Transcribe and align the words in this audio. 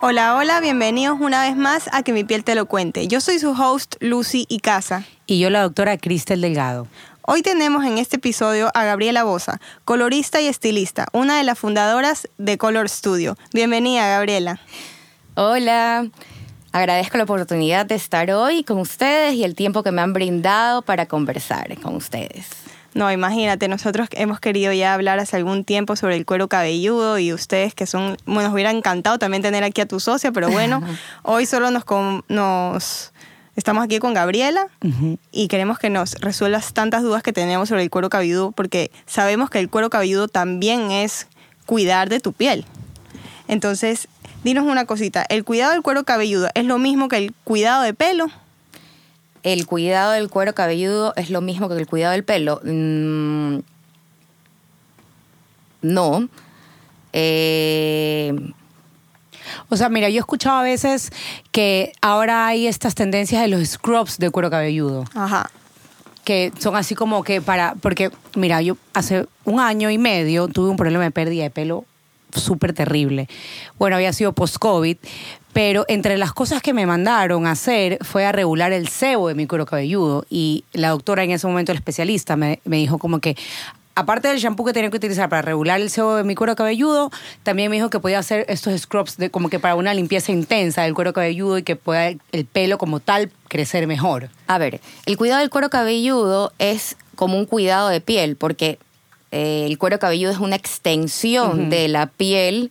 Hola, 0.00 0.36
hola, 0.36 0.60
bienvenidos 0.60 1.18
una 1.20 1.42
vez 1.42 1.56
más 1.56 1.90
a 1.92 2.04
Que 2.04 2.12
mi 2.12 2.22
piel 2.22 2.44
te 2.44 2.54
lo 2.54 2.66
cuente. 2.66 3.08
Yo 3.08 3.20
soy 3.20 3.40
su 3.40 3.50
host, 3.50 3.96
Lucy 3.98 4.46
Icaza. 4.48 5.02
Y 5.26 5.40
yo 5.40 5.50
la 5.50 5.62
doctora 5.62 5.98
Cristel 5.98 6.40
Delgado. 6.40 6.86
Hoy 7.22 7.42
tenemos 7.42 7.84
en 7.84 7.98
este 7.98 8.14
episodio 8.14 8.70
a 8.74 8.84
Gabriela 8.84 9.24
Bosa, 9.24 9.60
colorista 9.84 10.40
y 10.40 10.46
estilista, 10.46 11.08
una 11.12 11.36
de 11.36 11.42
las 11.42 11.58
fundadoras 11.58 12.28
de 12.38 12.58
Color 12.58 12.88
Studio. 12.88 13.36
Bienvenida, 13.52 14.06
Gabriela. 14.06 14.60
Hola, 15.34 16.06
agradezco 16.70 17.18
la 17.18 17.24
oportunidad 17.24 17.84
de 17.84 17.96
estar 17.96 18.30
hoy 18.30 18.62
con 18.62 18.78
ustedes 18.78 19.34
y 19.34 19.42
el 19.42 19.56
tiempo 19.56 19.82
que 19.82 19.90
me 19.90 20.00
han 20.00 20.12
brindado 20.12 20.82
para 20.82 21.06
conversar 21.06 21.76
con 21.80 21.96
ustedes. 21.96 22.67
No, 22.94 23.12
imagínate, 23.12 23.68
nosotros 23.68 24.08
hemos 24.12 24.40
querido 24.40 24.72
ya 24.72 24.94
hablar 24.94 25.18
hace 25.18 25.36
algún 25.36 25.64
tiempo 25.64 25.94
sobre 25.94 26.16
el 26.16 26.24
cuero 26.24 26.48
cabelludo 26.48 27.18
y 27.18 27.32
ustedes 27.32 27.74
que 27.74 27.86
son, 27.86 28.16
bueno, 28.24 28.44
nos 28.44 28.54
hubiera 28.54 28.70
encantado 28.70 29.18
también 29.18 29.42
tener 29.42 29.62
aquí 29.62 29.80
a 29.82 29.86
tu 29.86 30.00
socia, 30.00 30.32
pero 30.32 30.48
bueno, 30.50 30.82
hoy 31.22 31.44
solo 31.44 31.70
nos, 31.70 31.84
nos 32.28 33.12
estamos 33.56 33.84
aquí 33.84 33.98
con 33.98 34.14
Gabriela 34.14 34.68
y 35.30 35.48
queremos 35.48 35.78
que 35.78 35.90
nos 35.90 36.14
resuelvas 36.14 36.72
tantas 36.72 37.02
dudas 37.02 37.22
que 37.22 37.32
tenemos 37.32 37.68
sobre 37.68 37.82
el 37.82 37.90
cuero 37.90 38.08
cabelludo 38.08 38.52
porque 38.52 38.90
sabemos 39.06 39.50
que 39.50 39.58
el 39.58 39.68
cuero 39.68 39.90
cabelludo 39.90 40.26
también 40.26 40.90
es 40.90 41.28
cuidar 41.66 42.08
de 42.08 42.20
tu 42.20 42.32
piel. 42.32 42.64
Entonces, 43.48 44.08
dinos 44.44 44.64
una 44.64 44.86
cosita, 44.86 45.26
¿el 45.28 45.44
cuidado 45.44 45.72
del 45.72 45.82
cuero 45.82 46.04
cabelludo 46.04 46.48
es 46.54 46.64
lo 46.64 46.78
mismo 46.78 47.08
que 47.08 47.16
el 47.18 47.34
cuidado 47.44 47.82
de 47.82 47.92
pelo? 47.94 48.28
El 49.42 49.66
cuidado 49.66 50.12
del 50.12 50.28
cuero 50.28 50.54
cabelludo 50.54 51.12
es 51.16 51.30
lo 51.30 51.40
mismo 51.40 51.68
que 51.68 51.76
el 51.76 51.86
cuidado 51.86 52.12
del 52.12 52.24
pelo. 52.24 52.60
Mm, 52.64 53.58
no. 55.82 56.28
Eh, 57.12 58.34
o 59.68 59.76
sea, 59.76 59.88
mira, 59.88 60.08
yo 60.08 60.16
he 60.16 60.20
escuchado 60.20 60.58
a 60.58 60.62
veces 60.62 61.10
que 61.52 61.92
ahora 62.00 62.46
hay 62.46 62.66
estas 62.66 62.94
tendencias 62.94 63.42
de 63.42 63.48
los 63.48 63.66
scrubs 63.66 64.18
de 64.18 64.30
cuero 64.30 64.50
cabelludo. 64.50 65.04
Ajá. 65.14 65.50
Que 66.24 66.52
son 66.58 66.76
así 66.76 66.94
como 66.94 67.22
que 67.22 67.40
para. 67.40 67.74
Porque, 67.76 68.10
mira, 68.34 68.60
yo 68.60 68.76
hace 68.92 69.26
un 69.44 69.60
año 69.60 69.90
y 69.90 69.98
medio 69.98 70.48
tuve 70.48 70.68
un 70.68 70.76
problema 70.76 71.04
de 71.04 71.10
pérdida 71.10 71.44
de 71.44 71.50
pelo 71.50 71.84
súper 72.34 72.72
terrible. 72.72 73.28
Bueno, 73.78 73.96
había 73.96 74.12
sido 74.12 74.32
post-COVID, 74.32 74.98
pero 75.58 75.84
entre 75.88 76.16
las 76.18 76.32
cosas 76.32 76.62
que 76.62 76.72
me 76.72 76.86
mandaron 76.86 77.44
a 77.44 77.50
hacer 77.50 77.98
fue 78.02 78.24
a 78.24 78.30
regular 78.30 78.72
el 78.72 78.86
sebo 78.86 79.26
de 79.26 79.34
mi 79.34 79.48
cuero 79.48 79.66
cabelludo. 79.66 80.24
Y 80.30 80.62
la 80.72 80.90
doctora 80.90 81.24
en 81.24 81.32
ese 81.32 81.48
momento, 81.48 81.72
el 81.72 81.78
especialista, 81.78 82.36
me, 82.36 82.60
dijo 82.64 82.98
como 82.98 83.18
que 83.18 83.36
aparte 83.96 84.28
del 84.28 84.38
shampoo 84.38 84.64
que 84.64 84.72
tenía 84.72 84.88
que 84.88 84.98
utilizar 84.98 85.28
para 85.28 85.42
regular 85.42 85.80
el 85.80 85.90
sebo 85.90 86.14
de 86.14 86.22
mi 86.22 86.36
cuero 86.36 86.54
cabelludo, 86.54 87.10
también 87.42 87.70
me 87.70 87.76
dijo 87.76 87.90
que 87.90 87.98
podía 87.98 88.20
hacer 88.20 88.46
estos 88.48 88.80
scrubs 88.80 89.16
de, 89.16 89.30
como 89.30 89.48
que 89.50 89.58
para 89.58 89.74
una 89.74 89.94
limpieza 89.94 90.30
intensa 90.30 90.82
del 90.82 90.94
cuero 90.94 91.12
cabelludo 91.12 91.58
y 91.58 91.64
que 91.64 91.74
pueda 91.74 92.06
el 92.06 92.44
pelo 92.44 92.78
como 92.78 93.00
tal 93.00 93.32
crecer 93.48 93.88
mejor. 93.88 94.30
A 94.46 94.58
ver, 94.58 94.80
el 95.06 95.16
cuidado 95.16 95.40
del 95.40 95.50
cuero 95.50 95.70
cabelludo 95.70 96.52
es 96.60 96.96
como 97.16 97.36
un 97.36 97.46
cuidado 97.46 97.88
de 97.88 98.00
piel, 98.00 98.36
porque 98.36 98.78
eh, 99.32 99.66
el 99.66 99.76
cuero 99.76 99.98
cabelludo 99.98 100.30
es 100.30 100.38
una 100.38 100.54
extensión 100.54 101.68
de 101.68 101.88
la 101.88 102.06
piel 102.06 102.70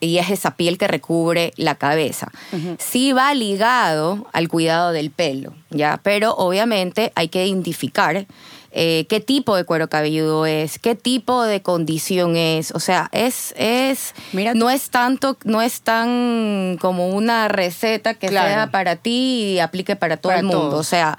y 0.00 0.18
es 0.18 0.30
esa 0.30 0.56
piel 0.56 0.78
que 0.78 0.88
recubre 0.88 1.52
la 1.56 1.74
cabeza. 1.74 2.32
Sí 2.78 3.12
va 3.12 3.32
ligado 3.34 4.26
al 4.32 4.48
cuidado 4.48 4.92
del 4.92 5.10
pelo, 5.10 5.52
¿ya? 5.70 6.00
Pero 6.02 6.34
obviamente 6.34 7.12
hay 7.14 7.28
que 7.28 7.46
identificar 7.46 8.26
eh, 8.72 9.06
qué 9.08 9.18
tipo 9.18 9.56
de 9.56 9.64
cuero 9.64 9.90
cabelludo 9.90 10.46
es, 10.46 10.78
qué 10.78 10.94
tipo 10.94 11.42
de 11.42 11.60
condición 11.60 12.36
es. 12.36 12.70
O 12.70 12.80
sea, 12.80 13.08
es, 13.12 13.52
es, 13.56 14.14
Mira, 14.32 14.54
no 14.54 14.70
es 14.70 14.90
tanto, 14.90 15.36
no 15.44 15.60
es 15.60 15.82
tan 15.82 16.78
como 16.80 17.08
una 17.08 17.48
receta 17.48 18.14
que 18.14 18.28
sea 18.28 18.70
para 18.70 18.96
ti 18.96 19.54
y 19.54 19.58
aplique 19.58 19.96
para 19.96 20.16
todo 20.16 20.32
el 20.32 20.44
mundo. 20.44 20.76
O 20.76 20.84
sea, 20.84 21.18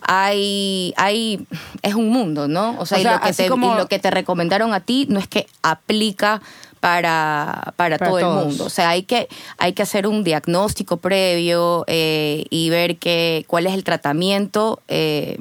hay, 0.00 0.94
hay, 0.96 1.44
es 1.82 1.94
un 1.94 2.08
mundo, 2.08 2.46
¿no? 2.46 2.76
O 2.78 2.86
sea, 2.86 3.00
y, 3.00 3.04
lo 3.04 3.20
que 3.20 3.32
te, 3.32 3.48
lo 3.48 3.88
que 3.88 3.98
te 3.98 4.10
recomendaron 4.10 4.72
a 4.72 4.80
ti 4.80 5.06
no 5.08 5.18
es 5.18 5.26
que 5.26 5.46
aplica 5.62 6.40
para, 6.82 7.74
para, 7.76 7.96
todo 7.96 8.18
el 8.18 8.26
mundo. 8.26 8.64
O 8.64 8.68
sea, 8.68 8.88
hay 8.88 9.04
que, 9.04 9.28
hay 9.56 9.72
que 9.72 9.84
hacer 9.84 10.08
un 10.08 10.24
diagnóstico 10.24 10.96
previo 10.96 11.84
eh, 11.86 12.44
y 12.50 12.70
ver 12.70 12.96
que, 12.96 13.44
cuál 13.46 13.68
es 13.68 13.74
el 13.74 13.84
tratamiento 13.84 14.80
eh, 14.88 15.38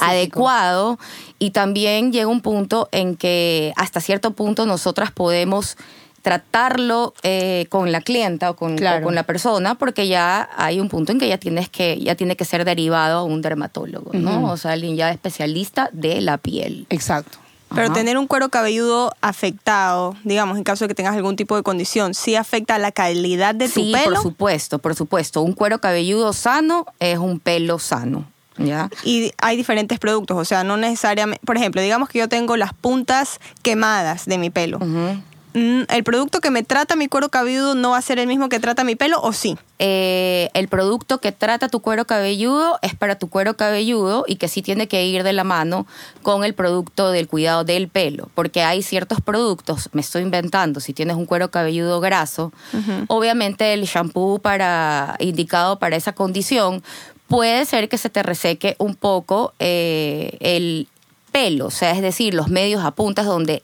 adecuado. 0.00 0.98
Y 1.38 1.52
también 1.52 2.12
llega 2.12 2.26
un 2.26 2.42
punto 2.42 2.90
en 2.92 3.16
que 3.16 3.72
hasta 3.76 4.02
cierto 4.02 4.32
punto 4.32 4.66
nosotras 4.66 5.10
podemos 5.10 5.78
tratarlo 6.20 7.14
eh, 7.22 7.64
con 7.70 7.90
la 7.90 8.02
clienta 8.02 8.50
o 8.50 8.56
con, 8.56 8.76
con, 8.76 9.14
la 9.14 9.22
persona, 9.22 9.76
porque 9.76 10.08
ya 10.08 10.50
hay 10.58 10.78
un 10.78 10.90
punto 10.90 11.12
en 11.12 11.18
que 11.18 11.28
ya 11.28 11.38
tienes 11.38 11.70
que, 11.70 11.98
ya 11.98 12.16
tiene 12.16 12.36
que 12.36 12.44
ser 12.44 12.66
derivado 12.66 13.20
a 13.20 13.24
un 13.24 13.40
dermatólogo, 13.40 14.12
¿no? 14.12 14.50
O 14.50 14.58
sea, 14.58 14.72
alguien 14.72 14.94
ya 14.96 15.10
especialista 15.10 15.88
de 15.94 16.20
la 16.20 16.36
piel. 16.36 16.86
Exacto. 16.90 17.38
Pero 17.74 17.92
tener 17.92 18.18
un 18.18 18.26
cuero 18.26 18.48
cabelludo 18.48 19.12
afectado, 19.20 20.16
digamos, 20.24 20.56
en 20.58 20.64
caso 20.64 20.84
de 20.84 20.88
que 20.88 20.94
tengas 20.94 21.14
algún 21.14 21.36
tipo 21.36 21.56
de 21.56 21.62
condición, 21.62 22.14
¿sí 22.14 22.36
afecta 22.36 22.78
la 22.78 22.92
calidad 22.92 23.54
de 23.54 23.68
tu 23.68 23.80
sí, 23.80 23.92
pelo? 23.92 24.14
por 24.14 24.22
supuesto, 24.22 24.78
por 24.78 24.94
supuesto. 24.94 25.42
Un 25.42 25.52
cuero 25.52 25.80
cabelludo 25.80 26.32
sano 26.32 26.86
es 27.00 27.18
un 27.18 27.40
pelo 27.40 27.78
sano. 27.78 28.26
¿Ya? 28.56 28.88
Y 29.02 29.32
hay 29.38 29.56
diferentes 29.56 29.98
productos, 29.98 30.36
o 30.36 30.44
sea, 30.44 30.62
no 30.62 30.76
necesariamente, 30.76 31.44
por 31.44 31.56
ejemplo, 31.56 31.82
digamos 31.82 32.08
que 32.08 32.20
yo 32.20 32.28
tengo 32.28 32.56
las 32.56 32.72
puntas 32.72 33.40
quemadas 33.62 34.26
de 34.26 34.38
mi 34.38 34.50
pelo. 34.50 34.78
Mm, 34.78 35.22
¿el 35.54 36.02
producto 36.02 36.40
que 36.40 36.50
me 36.50 36.64
trata 36.64 36.96
mi 36.96 37.06
cuero 37.06 37.28
cabelludo 37.28 37.76
no 37.76 37.90
va 37.90 37.98
a 37.98 38.02
ser 38.02 38.18
el 38.18 38.26
mismo 38.26 38.48
que 38.48 38.58
trata 38.58 38.82
mi 38.82 38.96
pelo 38.96 39.20
o 39.22 39.32
sí? 39.32 39.56
Eh, 39.78 40.50
el 40.52 40.66
producto 40.66 41.18
que 41.18 41.30
trata 41.30 41.68
tu 41.68 41.80
cuero 41.80 42.06
cabelludo 42.06 42.78
es 42.82 42.96
para 42.96 43.16
tu 43.18 43.28
cuero 43.28 43.56
cabelludo 43.56 44.24
y 44.26 44.36
que 44.36 44.48
sí 44.48 44.62
tiene 44.62 44.88
que 44.88 45.06
ir 45.06 45.22
de 45.22 45.32
la 45.32 45.44
mano 45.44 45.86
con 46.22 46.44
el 46.44 46.54
producto 46.54 47.12
del 47.12 47.28
cuidado 47.28 47.62
del 47.62 47.88
pelo, 47.88 48.30
porque 48.34 48.62
hay 48.62 48.82
ciertos 48.82 49.20
productos, 49.20 49.90
me 49.92 50.00
estoy 50.00 50.22
inventando, 50.22 50.80
si 50.80 50.92
tienes 50.92 51.16
un 51.16 51.26
cuero 51.26 51.50
cabelludo 51.50 52.00
graso, 52.00 52.52
obviamente 53.06 53.72
el 53.74 53.84
shampoo 53.84 54.40
para 54.40 55.16
indicado 55.20 55.78
para 55.78 55.94
esa 55.94 56.12
condición 56.12 56.82
puede 57.28 57.64
ser 57.64 57.88
que 57.88 57.98
se 57.98 58.10
te 58.10 58.22
reseque 58.22 58.74
un 58.78 58.96
poco 58.96 59.54
eh, 59.60 60.36
el 60.40 60.88
pelo, 61.30 61.66
o 61.66 61.70
sea, 61.70 61.92
es 61.92 62.02
decir, 62.02 62.34
los 62.34 62.48
medios 62.48 62.84
a 62.84 62.92
puntas 62.92 63.26
donde 63.26 63.62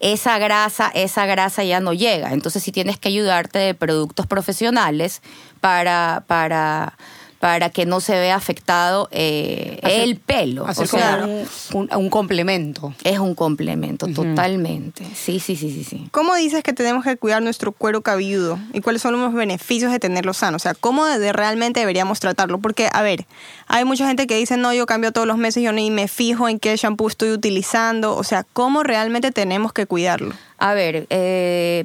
esa 0.00 0.38
grasa, 0.38 0.90
esa 0.94 1.26
grasa 1.26 1.64
ya 1.64 1.80
no 1.80 1.92
llega. 1.92 2.32
Entonces 2.32 2.62
sí 2.62 2.72
tienes 2.72 2.98
que 2.98 3.08
ayudarte 3.08 3.58
de 3.58 3.74
productos 3.74 4.26
profesionales 4.26 5.22
para, 5.60 6.24
para 6.26 6.94
para 7.38 7.70
que 7.70 7.86
no 7.86 8.00
se 8.00 8.12
vea 8.12 8.34
afectado 8.34 9.08
eh, 9.12 9.78
el 9.82 10.16
pelo. 10.16 10.64
o 10.64 10.74
sea, 10.74 11.26
un, 11.72 12.10
complemento. 12.10 12.94
Es 13.04 13.18
un 13.20 13.34
complemento, 13.34 14.08
totalmente. 14.08 15.04
Sí, 15.14 15.38
sí, 15.38 15.54
sí, 15.54 15.70
sí, 15.70 15.84
sí. 15.84 16.08
¿Cómo 16.10 16.34
dices 16.34 16.64
que 16.64 16.72
tenemos 16.72 17.04
que 17.04 17.16
cuidar 17.16 17.42
nuestro 17.42 17.70
cuero 17.70 18.02
cabelludo? 18.02 18.58
¿Y 18.72 18.80
cuáles 18.80 19.02
son 19.02 19.20
los 19.20 19.32
beneficios 19.32 19.92
de 19.92 20.00
tenerlo 20.00 20.34
sano? 20.34 20.56
O 20.56 20.60
sea, 20.60 20.74
¿cómo 20.74 21.06
de, 21.06 21.32
realmente 21.32 21.80
deberíamos 21.80 22.18
tratarlo? 22.18 22.58
Porque, 22.58 22.88
a 22.92 23.02
ver, 23.02 23.26
hay 23.68 23.84
mucha 23.84 24.08
gente 24.08 24.26
que 24.26 24.36
dice, 24.36 24.56
no, 24.56 24.72
yo 24.72 24.86
cambio 24.86 25.12
todos 25.12 25.26
los 25.26 25.38
meses, 25.38 25.62
yo 25.62 25.72
ni 25.72 25.92
me 25.92 26.08
fijo 26.08 26.48
en 26.48 26.58
qué 26.58 26.76
shampoo 26.76 27.06
estoy 27.06 27.30
utilizando. 27.30 28.16
O 28.16 28.24
sea, 28.24 28.44
¿cómo 28.52 28.82
realmente 28.82 29.30
tenemos 29.30 29.72
que 29.72 29.86
cuidarlo? 29.86 30.34
A 30.58 30.74
ver, 30.74 31.06
eh, 31.10 31.84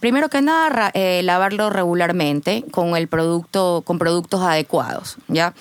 primero 0.00 0.28
que 0.28 0.42
nada, 0.42 0.90
eh, 0.94 1.22
lavarlo 1.24 1.70
regularmente 1.70 2.64
con 2.70 2.96
el 2.96 3.08
producto, 3.08 3.82
con 3.84 3.98
productos 3.98 4.40
adecuados, 4.42 5.16
¿ya? 5.28 5.54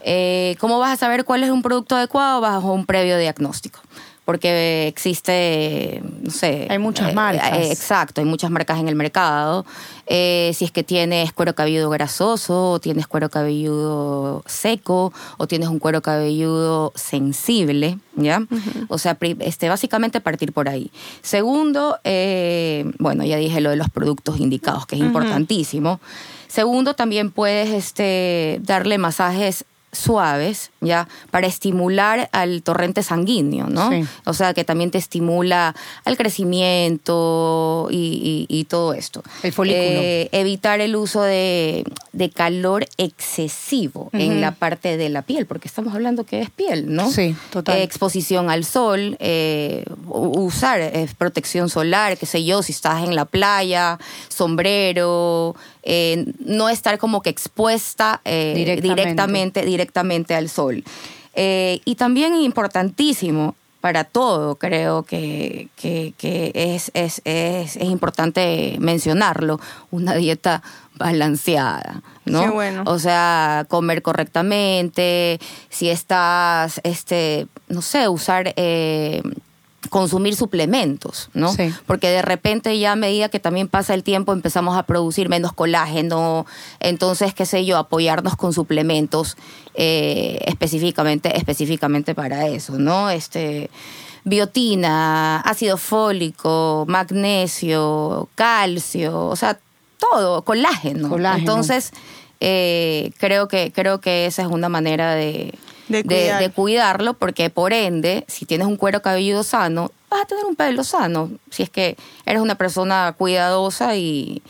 Eh, 0.00 0.56
¿Cómo 0.60 0.78
vas 0.78 0.92
a 0.92 0.96
saber 0.96 1.24
cuál 1.24 1.44
es 1.44 1.50
un 1.50 1.62
producto 1.62 1.96
adecuado? 1.96 2.40
Bajo 2.40 2.72
un 2.72 2.86
previo 2.86 3.18
diagnóstico. 3.18 3.80
porque 4.24 4.88
existe, 4.88 6.02
no 6.02 6.30
sé. 6.30 6.66
Hay 6.68 6.78
muchas 6.78 7.14
marcas. 7.14 7.70
exacto, 7.70 8.20
hay 8.20 8.26
muchas 8.26 8.50
marcas 8.50 8.78
en 8.78 8.86
el 8.86 8.94
mercado. 8.94 9.64
Eh, 10.10 10.52
si 10.54 10.64
es 10.64 10.70
que 10.70 10.82
tienes 10.82 11.32
cuero 11.34 11.54
cabelludo 11.54 11.90
grasoso, 11.90 12.72
o 12.72 12.80
tienes 12.80 13.06
cuero 13.06 13.28
cabelludo 13.28 14.42
seco, 14.46 15.12
o 15.36 15.46
tienes 15.46 15.68
un 15.68 15.78
cuero 15.78 16.00
cabelludo 16.00 16.92
sensible, 16.94 17.98
¿ya? 18.16 18.42
O 18.88 18.96
sea, 18.96 19.18
este, 19.40 19.68
básicamente 19.68 20.22
partir 20.22 20.52
por 20.54 20.68
ahí. 20.68 20.90
Segundo, 21.20 21.98
eh, 22.04 22.90
bueno, 22.98 23.24
ya 23.24 23.36
dije 23.36 23.60
lo 23.60 23.70
de 23.70 23.76
los 23.76 23.90
productos 23.90 24.40
indicados, 24.40 24.86
que 24.86 24.96
es 24.96 25.02
importantísimo. 25.02 26.00
Segundo, 26.46 26.94
también 26.94 27.30
puedes 27.30 27.68
este, 27.68 28.60
darle 28.62 28.96
masajes 28.96 29.66
suaves, 29.92 30.70
¿ya? 30.80 31.08
Para 31.30 31.46
estimular 31.46 32.28
al 32.32 32.62
torrente 32.62 33.02
sanguíneo, 33.02 33.68
¿no? 33.68 33.90
O 34.24 34.34
sea, 34.34 34.54
que 34.54 34.64
también 34.64 34.90
te 34.90 34.98
estimula 34.98 35.74
al 36.04 36.16
crecimiento 36.16 37.88
y, 37.90 38.66
todo 38.68 38.92
esto. 38.92 39.22
El 39.42 39.52
folículo. 39.52 39.82
Eh, 39.82 40.28
evitar 40.32 40.80
el 40.80 40.94
uso 40.96 41.22
de, 41.22 41.84
calor 42.30 42.86
excesivo 42.96 44.10
en 44.12 44.40
la 44.40 44.52
parte 44.52 44.96
de 44.96 45.08
la 45.08 45.22
piel, 45.22 45.46
porque 45.46 45.68
estamos 45.68 45.94
hablando 45.94 46.24
que 46.24 46.40
es 46.40 46.50
piel, 46.50 46.92
¿no? 46.92 47.10
Sí, 47.10 47.36
total. 47.50 47.78
exposición 47.78 48.50
al 48.50 48.64
sol, 48.64 49.16
eh, 49.20 49.84
usar 50.06 50.80
eh, 50.80 51.08
protección 51.16 51.68
solar, 51.68 52.18
qué 52.18 52.26
sé 52.26 52.44
yo, 52.44 52.62
si 52.62 52.72
estás 52.72 53.04
en 53.04 53.14
la 53.14 53.24
playa, 53.24 53.98
sombrero, 54.28 55.54
no 56.44 56.68
estar 56.68 56.98
como 56.98 57.22
que 57.22 57.30
expuesta 57.30 58.20
directamente, 58.24 59.64
directamente, 59.64 60.34
al 60.34 60.48
sol. 60.48 60.84
Eh, 61.40 61.80
y 61.84 61.94
también 61.94 62.34
importantísimo 62.34 63.54
para 63.80 64.04
todo, 64.04 64.56
creo 64.56 65.04
que, 65.04 65.68
es, 65.82 66.90
es, 66.94 67.22
es, 67.24 67.76
importante 67.76 68.76
mencionarlo, 68.80 69.60
una 69.90 70.14
dieta 70.14 70.62
balanceada, 70.96 72.02
¿no? 72.24 72.52
bueno. 72.52 72.82
O 72.86 72.98
sea, 72.98 73.66
comer 73.68 74.02
correctamente, 74.02 75.38
si 75.68 75.90
estás, 75.90 76.80
este, 76.82 77.46
no 77.68 77.82
sé, 77.82 78.08
usar 78.08 78.52
eh, 78.56 79.22
consumir 79.88 80.36
suplementos, 80.36 81.30
¿no? 81.34 81.52
Sí. 81.52 81.72
Porque 81.86 82.08
de 82.08 82.22
repente 82.22 82.78
ya 82.78 82.92
a 82.92 82.96
medida 82.96 83.28
que 83.28 83.40
también 83.40 83.68
pasa 83.68 83.94
el 83.94 84.02
tiempo 84.02 84.32
empezamos 84.32 84.76
a 84.76 84.84
producir 84.84 85.28
menos 85.28 85.52
colágeno, 85.52 86.46
entonces, 86.80 87.34
qué 87.34 87.46
sé 87.46 87.64
yo, 87.64 87.76
apoyarnos 87.76 88.36
con 88.36 88.52
suplementos 88.52 89.36
eh, 89.74 90.40
específicamente, 90.46 91.36
específicamente 91.36 92.14
para 92.14 92.46
eso, 92.46 92.78
¿no? 92.78 93.10
Este 93.10 93.70
biotina, 94.24 95.40
ácido 95.40 95.76
fólico, 95.76 96.84
magnesio, 96.88 98.28
calcio, 98.34 99.26
o 99.26 99.36
sea, 99.36 99.58
todo, 99.98 100.42
colágeno. 100.42 101.08
colágeno. 101.08 101.38
Entonces, 101.40 101.92
eh, 102.40 103.10
creo 103.18 103.48
que 103.48 103.72
creo 103.72 104.00
que 104.00 104.26
esa 104.26 104.42
es 104.42 104.48
una 104.48 104.68
manera 104.68 105.14
de 105.14 105.54
de, 105.88 106.52
cuidarlo, 106.54 107.14
porque 107.14 107.50
por 107.50 107.72
ende, 107.72 108.24
si 108.28 108.46
tienes 108.46 108.66
un 108.66 108.76
cuero 108.76 109.02
cabelludo 109.02 109.42
sano, 109.42 109.90
vas 110.10 110.22
a 110.22 110.26
tener 110.26 110.44
un 110.44 110.56
pelo 110.56 110.84
sano. 110.84 111.30
Si 111.50 111.62
es 111.62 111.70
que 111.70 111.96
eres 112.26 112.42
una 112.42 112.54
persona 112.54 113.14
cuidadosa 113.16 113.96
y, 113.96 114.42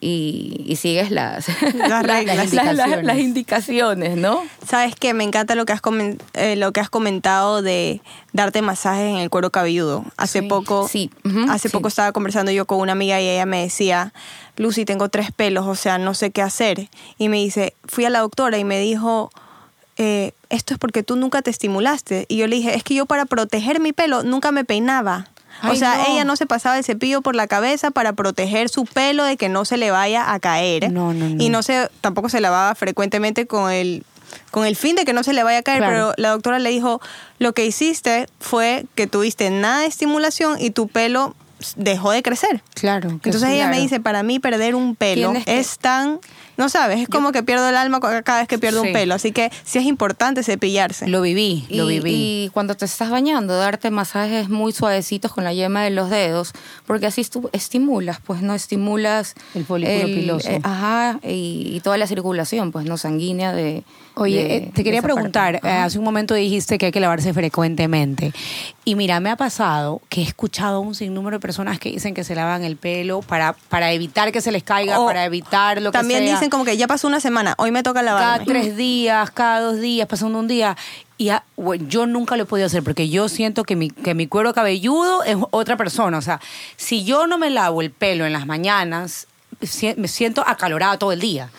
y, 0.00 0.76
sigues 0.76 1.10
las, 1.10 1.48
las, 1.74 2.02
reglas, 2.02 2.52
las, 2.52 3.18
indicaciones. 3.18 4.16
¿no? 4.16 4.42
Sabes 4.66 4.94
que 4.94 5.14
me 5.14 5.24
encanta 5.24 5.54
lo 5.54 5.64
que 5.66 5.72
has 5.72 5.80
eh, 6.34 6.56
lo 6.56 6.72
que 6.72 6.80
has 6.80 6.90
comentado 6.90 7.62
de 7.62 8.00
darte 8.32 8.62
masajes 8.62 9.10
en 9.10 9.16
el 9.16 9.30
cuero 9.30 9.50
cabelludo. 9.50 10.04
Hace 10.16 10.42
poco, 10.42 10.88
sí. 10.88 11.10
hace 11.48 11.70
poco 11.70 11.88
estaba 11.88 12.12
conversando 12.12 12.52
yo 12.52 12.66
con 12.66 12.80
una 12.80 12.92
amiga 12.92 13.20
y 13.20 13.28
ella 13.28 13.46
me 13.46 13.62
decía, 13.62 14.12
Lucy, 14.56 14.84
tengo 14.84 15.08
tres 15.08 15.32
pelos, 15.32 15.66
o 15.66 15.74
sea, 15.74 15.98
no 15.98 16.14
sé 16.14 16.30
qué 16.30 16.42
hacer. 16.42 16.88
Y 17.18 17.28
me 17.28 17.38
dice, 17.38 17.74
fui 17.84 18.04
a 18.04 18.10
la 18.10 18.20
doctora 18.20 18.58
y 18.58 18.64
me 18.64 18.78
dijo, 18.78 19.30
eh, 19.96 20.32
esto 20.50 20.74
es 20.74 20.78
porque 20.78 21.02
tú 21.02 21.16
nunca 21.16 21.42
te 21.42 21.50
estimulaste. 21.50 22.26
Y 22.28 22.36
yo 22.36 22.46
le 22.46 22.56
dije, 22.56 22.74
es 22.74 22.82
que 22.82 22.94
yo 22.94 23.06
para 23.06 23.24
proteger 23.24 23.80
mi 23.80 23.92
pelo 23.92 24.22
nunca 24.22 24.52
me 24.52 24.64
peinaba. 24.64 25.28
o 25.62 25.74
sea, 25.74 26.06
ella 26.08 26.24
no 26.24 26.36
se 26.36 26.46
pasaba 26.46 26.76
el 26.76 26.84
cepillo 26.84 27.22
por 27.22 27.34
la 27.34 27.46
cabeza 27.46 27.90
para 27.90 28.12
proteger 28.12 28.68
su 28.68 28.84
pelo 28.84 29.24
de 29.24 29.36
que 29.36 29.48
no 29.48 29.64
se 29.64 29.76
le 29.76 29.90
vaya 29.90 30.32
a 30.32 30.38
caer. 30.38 30.92
No, 30.92 31.14
no, 31.14 31.28
no. 31.28 31.42
Y 31.42 31.48
no 31.48 31.62
se, 31.62 31.88
tampoco 32.00 32.28
se 32.28 32.40
lavaba 32.40 32.74
frecuentemente 32.74 33.46
con 33.46 33.70
el, 33.70 34.04
con 34.50 34.66
el 34.66 34.76
fin 34.76 34.96
de 34.96 35.04
que 35.04 35.14
no 35.14 35.22
se 35.22 35.32
le 35.32 35.42
vaya 35.42 35.58
a 35.58 35.62
caer. 35.62 35.82
Pero 35.82 36.12
la 36.18 36.30
doctora 36.30 36.58
le 36.58 36.70
dijo, 36.70 37.00
lo 37.38 37.54
que 37.54 37.64
hiciste 37.64 38.26
fue 38.38 38.84
que 38.94 39.06
tuviste 39.06 39.48
nada 39.50 39.80
de 39.80 39.86
estimulación 39.86 40.58
y 40.60 40.70
tu 40.70 40.88
pelo 40.88 41.34
dejó 41.76 42.10
de 42.10 42.22
crecer. 42.22 42.62
Claro. 42.74 43.10
Entonces 43.10 43.48
ella 43.48 43.68
me 43.68 43.80
dice, 43.80 44.00
para 44.00 44.22
mí 44.22 44.38
perder 44.38 44.74
un 44.74 44.94
pelo 44.94 45.32
es 45.46 45.78
tan 45.78 46.20
no 46.56 46.68
sabes, 46.68 47.00
es 47.00 47.08
como 47.08 47.32
que 47.32 47.42
pierdo 47.42 47.68
el 47.68 47.76
alma 47.76 48.00
cada 48.00 48.38
vez 48.38 48.48
que 48.48 48.58
pierdo 48.58 48.82
un 48.82 48.92
pelo. 48.92 49.14
Así 49.14 49.32
que 49.32 49.50
sí 49.64 49.78
es 49.78 49.84
importante 49.84 50.42
cepillarse. 50.42 51.06
Lo 51.06 51.20
viví, 51.20 51.66
lo 51.70 51.86
viví. 51.86 52.46
Y 52.46 52.50
cuando 52.50 52.74
te 52.74 52.84
estás 52.84 53.10
bañando, 53.10 53.56
darte 53.56 53.90
masajes 53.90 54.48
muy 54.48 54.72
suavecitos 54.72 55.32
con 55.32 55.44
la 55.44 55.52
yema 55.52 55.82
de 55.82 55.90
los 55.90 56.08
dedos, 56.08 56.52
porque 56.86 57.06
así 57.06 57.24
tú 57.24 57.50
estimulas, 57.52 58.18
pues 58.24 58.42
no 58.42 58.54
estimulas. 58.54 59.34
El 59.54 59.64
folículo 59.64 60.06
piloso. 60.06 60.48
Eh, 60.48 60.60
ajá, 60.62 61.20
y, 61.22 61.80
toda 61.84 61.98
la 61.98 62.06
circulación, 62.06 62.72
pues 62.72 62.86
no 62.86 62.96
sanguínea 62.96 63.52
de. 63.52 63.84
Oye, 64.14 64.56
eh, 64.56 64.70
te 64.74 64.82
quería 64.82 65.02
preguntar, 65.02 65.60
eh, 65.62 65.68
hace 65.68 65.98
un 65.98 66.04
momento 66.04 66.34
dijiste 66.34 66.78
que 66.78 66.86
hay 66.86 66.92
que 66.92 67.00
lavarse 67.00 67.34
frecuentemente. 67.34 68.32
Y 68.84 68.94
mira, 68.94 69.20
me 69.20 69.30
ha 69.30 69.36
pasado 69.36 70.00
que 70.08 70.22
he 70.22 70.24
escuchado 70.24 70.80
un 70.80 70.94
sinnúmero 70.94 71.36
de 71.36 71.40
personas 71.40 71.78
que 71.78 71.90
dicen 71.90 72.14
que 72.14 72.24
se 72.24 72.34
lavan 72.34 72.64
el 72.64 72.76
pelo 72.76 73.20
para, 73.20 73.52
para 73.68 73.92
evitar 73.92 74.32
que 74.32 74.40
se 74.40 74.52
les 74.52 74.62
caiga, 74.62 75.04
para 75.04 75.26
evitar 75.26 75.82
lo 75.82 75.90
que 75.90 75.98
También 75.98 76.24
dicen 76.24 76.45
como 76.50 76.64
que 76.64 76.76
ya 76.76 76.86
pasó 76.86 77.06
una 77.06 77.20
semana, 77.20 77.54
hoy 77.58 77.70
me 77.70 77.82
toca 77.82 78.02
lavarme. 78.02 78.44
Cada 78.44 78.44
tres 78.44 78.76
días, 78.76 79.30
cada 79.30 79.60
dos 79.60 79.80
días, 79.80 80.06
pasando 80.08 80.38
un 80.38 80.48
día. 80.48 80.76
Y 81.18 81.30
yo 81.88 82.06
nunca 82.06 82.36
lo 82.36 82.42
he 82.42 82.46
podido 82.46 82.66
hacer 82.66 82.82
porque 82.82 83.08
yo 83.08 83.28
siento 83.28 83.64
que 83.64 83.74
mi, 83.74 83.90
que 83.90 84.14
mi 84.14 84.26
cuero 84.26 84.52
cabelludo 84.52 85.22
es 85.24 85.36
otra 85.50 85.76
persona. 85.76 86.18
O 86.18 86.22
sea, 86.22 86.40
si 86.76 87.04
yo 87.04 87.26
no 87.26 87.38
me 87.38 87.50
lavo 87.50 87.80
el 87.80 87.90
pelo 87.90 88.26
en 88.26 88.32
las 88.32 88.46
mañanas, 88.46 89.26
me 89.96 90.08
siento 90.08 90.44
acalorada 90.46 90.98
todo 90.98 91.12
el 91.12 91.20
día. 91.20 91.50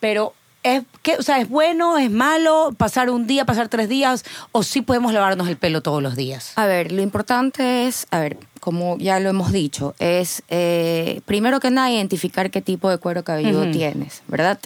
Pero 0.00 0.34
es 0.62 0.82
que, 1.02 1.16
o 1.16 1.22
sea, 1.22 1.38
es 1.38 1.48
bueno, 1.48 1.98
es 1.98 2.10
malo 2.10 2.74
pasar 2.76 3.10
un 3.10 3.26
día, 3.26 3.44
pasar 3.44 3.68
tres 3.68 3.88
días, 3.88 4.24
o 4.50 4.62
sí 4.62 4.80
podemos 4.80 5.12
lavarnos 5.12 5.48
el 5.48 5.58
pelo 5.58 5.82
todos 5.82 6.02
los 6.02 6.16
días. 6.16 6.52
A 6.56 6.66
ver, 6.66 6.90
lo 6.90 7.02
importante 7.02 7.86
es, 7.86 8.06
a 8.10 8.18
ver, 8.18 8.38
como 8.64 8.96
ya 8.96 9.20
lo 9.20 9.28
hemos 9.28 9.52
dicho, 9.52 9.94
es 9.98 10.42
eh, 10.48 11.20
primero 11.26 11.60
que 11.60 11.70
nada 11.70 11.90
identificar 11.90 12.50
qué 12.50 12.62
tipo 12.62 12.88
de 12.88 12.96
cuero 12.96 13.22
cabelludo 13.22 13.70
tienes, 13.70 14.22
¿verdad? 14.26 14.58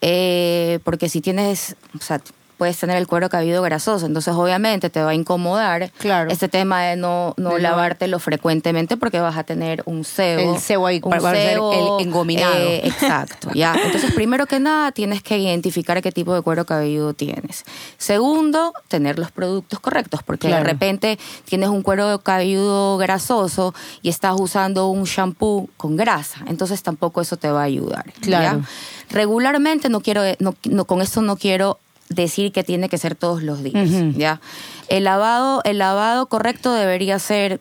Eh, 0.00 0.78
porque 0.84 1.10
si 1.10 1.20
tienes, 1.20 1.76
o 1.94 2.02
sea, 2.02 2.22
puedes 2.60 2.76
tener 2.76 2.98
el 2.98 3.06
cuero 3.06 3.30
cabelludo 3.30 3.62
grasoso, 3.62 4.04
entonces 4.04 4.34
obviamente 4.34 4.90
te 4.90 5.02
va 5.02 5.12
a 5.12 5.14
incomodar 5.14 5.90
claro. 5.96 6.30
este 6.30 6.46
tema 6.46 6.82
de 6.82 6.94
no, 6.94 7.32
no 7.38 7.56
lavártelo 7.56 8.18
frecuentemente 8.18 8.98
porque 8.98 9.18
vas 9.18 9.38
a 9.38 9.44
tener 9.44 9.82
un 9.86 10.04
sebo. 10.04 10.56
El 10.56 10.60
sebo 10.60 10.86
ahí, 10.86 11.00
un 11.02 11.20
sebo, 11.22 11.98
el 11.98 12.06
engominado. 12.06 12.54
Eh, 12.54 12.82
exacto, 12.84 13.48
ya. 13.54 13.74
Entonces, 13.82 14.12
primero 14.12 14.44
que 14.44 14.60
nada, 14.60 14.92
tienes 14.92 15.22
que 15.22 15.38
identificar 15.38 16.02
qué 16.02 16.12
tipo 16.12 16.34
de 16.34 16.42
cuero 16.42 16.66
cabelludo 16.66 17.14
tienes. 17.14 17.64
Segundo, 17.96 18.74
tener 18.88 19.18
los 19.18 19.30
productos 19.30 19.80
correctos, 19.80 20.22
porque 20.22 20.48
de 20.48 20.60
repente 20.60 21.18
tienes 21.46 21.70
un 21.70 21.80
cuero 21.80 22.18
cabelludo 22.18 22.98
grasoso 22.98 23.74
y 24.02 24.10
estás 24.10 24.38
usando 24.38 24.88
un 24.88 25.04
shampoo 25.04 25.70
con 25.78 25.96
grasa, 25.96 26.44
entonces 26.46 26.82
tampoco 26.82 27.22
eso 27.22 27.38
te 27.38 27.50
va 27.50 27.62
a 27.62 27.64
ayudar. 27.64 28.12
Claro. 28.20 28.64
Regularmente 29.08 29.88
no 29.88 30.02
quiero, 30.02 30.20
no, 30.38 30.84
con 30.84 31.00
esto 31.00 31.22
no 31.22 31.36
quiero 31.36 31.78
decir 32.10 32.52
que 32.52 32.62
tiene 32.62 32.88
que 32.88 32.98
ser 32.98 33.14
todos 33.14 33.42
los 33.42 33.62
días, 33.62 33.88
¿ya? 34.16 34.40
El 34.88 35.04
lavado, 35.04 35.62
el 35.64 35.78
lavado 35.78 36.26
correcto 36.26 36.74
debería 36.74 37.18
ser 37.18 37.60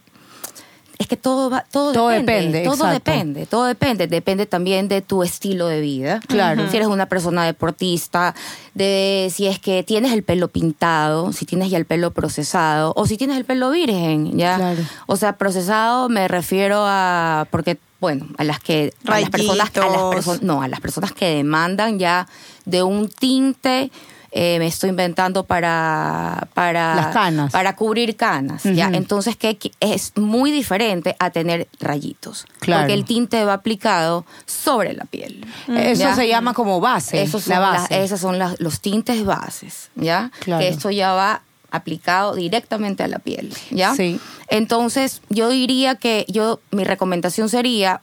es 0.99 1.07
que 1.07 1.15
todo 1.15 1.49
va, 1.49 1.63
todo, 1.71 1.93
todo 1.93 2.09
depende, 2.09 2.61
todo 2.65 2.85
depende, 2.87 3.45
todo 3.45 3.63
depende, 3.63 4.07
depende 4.07 4.45
también 4.45 4.89
de 4.89 5.01
tu 5.01 5.23
estilo 5.23 5.67
de 5.67 5.79
vida. 5.79 6.19
Claro. 6.27 6.69
Si 6.69 6.75
eres 6.75 6.89
una 6.89 7.05
persona 7.05 7.45
deportista, 7.45 8.35
de 8.73 9.31
si 9.33 9.47
es 9.47 9.59
que 9.59 9.81
tienes 9.83 10.11
el 10.11 10.23
pelo 10.23 10.49
pintado, 10.49 11.31
si 11.31 11.45
tienes 11.45 11.69
ya 11.69 11.77
el 11.77 11.85
pelo 11.85 12.11
procesado 12.11 12.91
o 12.97 13.05
si 13.05 13.15
tienes 13.15 13.37
el 13.37 13.45
pelo 13.45 13.71
virgen, 13.71 14.37
ya. 14.37 14.57
Claro. 14.57 14.81
O 15.07 15.15
sea, 15.15 15.37
procesado 15.37 16.09
me 16.09 16.27
refiero 16.27 16.83
a 16.85 17.47
porque 17.49 17.77
bueno, 18.01 18.27
a 18.37 18.43
las 18.43 18.59
que 18.59 18.93
a 19.05 19.21
las 19.21 19.29
personas 19.29 19.71
a 19.77 19.87
las 19.87 20.13
personas 20.13 20.41
no, 20.41 20.61
a 20.61 20.67
las 20.67 20.81
personas 20.81 21.13
que 21.13 21.33
demandan 21.35 21.97
ya 21.97 22.27
de 22.65 22.83
un 22.83 23.07
tinte 23.07 23.89
eh, 24.31 24.59
me 24.59 24.67
estoy 24.67 24.89
inventando 24.89 25.43
para 25.43 26.47
para 26.53 26.95
las 26.95 27.13
canas 27.13 27.51
para 27.51 27.75
cubrir 27.75 28.15
canas 28.15 28.63
ya 28.63 28.89
entonces 28.93 29.35
que 29.35 29.57
es 29.79 30.13
muy 30.15 30.51
diferente 30.51 31.15
a 31.19 31.29
tener 31.29 31.67
rayitos 31.79 32.45
claro. 32.59 32.83
porque 32.83 32.93
el 32.93 33.05
tinte 33.05 33.43
va 33.43 33.53
aplicado 33.53 34.25
sobre 34.45 34.93
la 34.93 35.05
piel 35.05 35.45
eso 35.67 36.13
se 36.15 36.27
llama 36.27 36.53
como 36.53 36.79
base 36.79 37.21
esos 37.21 37.43
son 37.43 37.53
la 37.53 37.59
base. 37.59 38.03
esos 38.03 38.19
son 38.19 38.37
los 38.59 38.79
tintes 38.81 39.25
bases 39.25 39.89
ya 39.95 40.31
claro. 40.39 40.61
que 40.61 40.69
esto 40.69 40.91
ya 40.91 41.13
va 41.13 41.41
aplicado 41.71 42.33
directamente 42.33 43.03
a 43.03 43.07
la 43.07 43.19
piel, 43.19 43.53
¿ya? 43.69 43.95
Sí. 43.95 44.19
Entonces, 44.47 45.21
yo 45.29 45.49
diría 45.49 45.95
que 45.95 46.25
yo 46.27 46.59
mi 46.71 46.83
recomendación 46.83 47.47
sería 47.47 48.01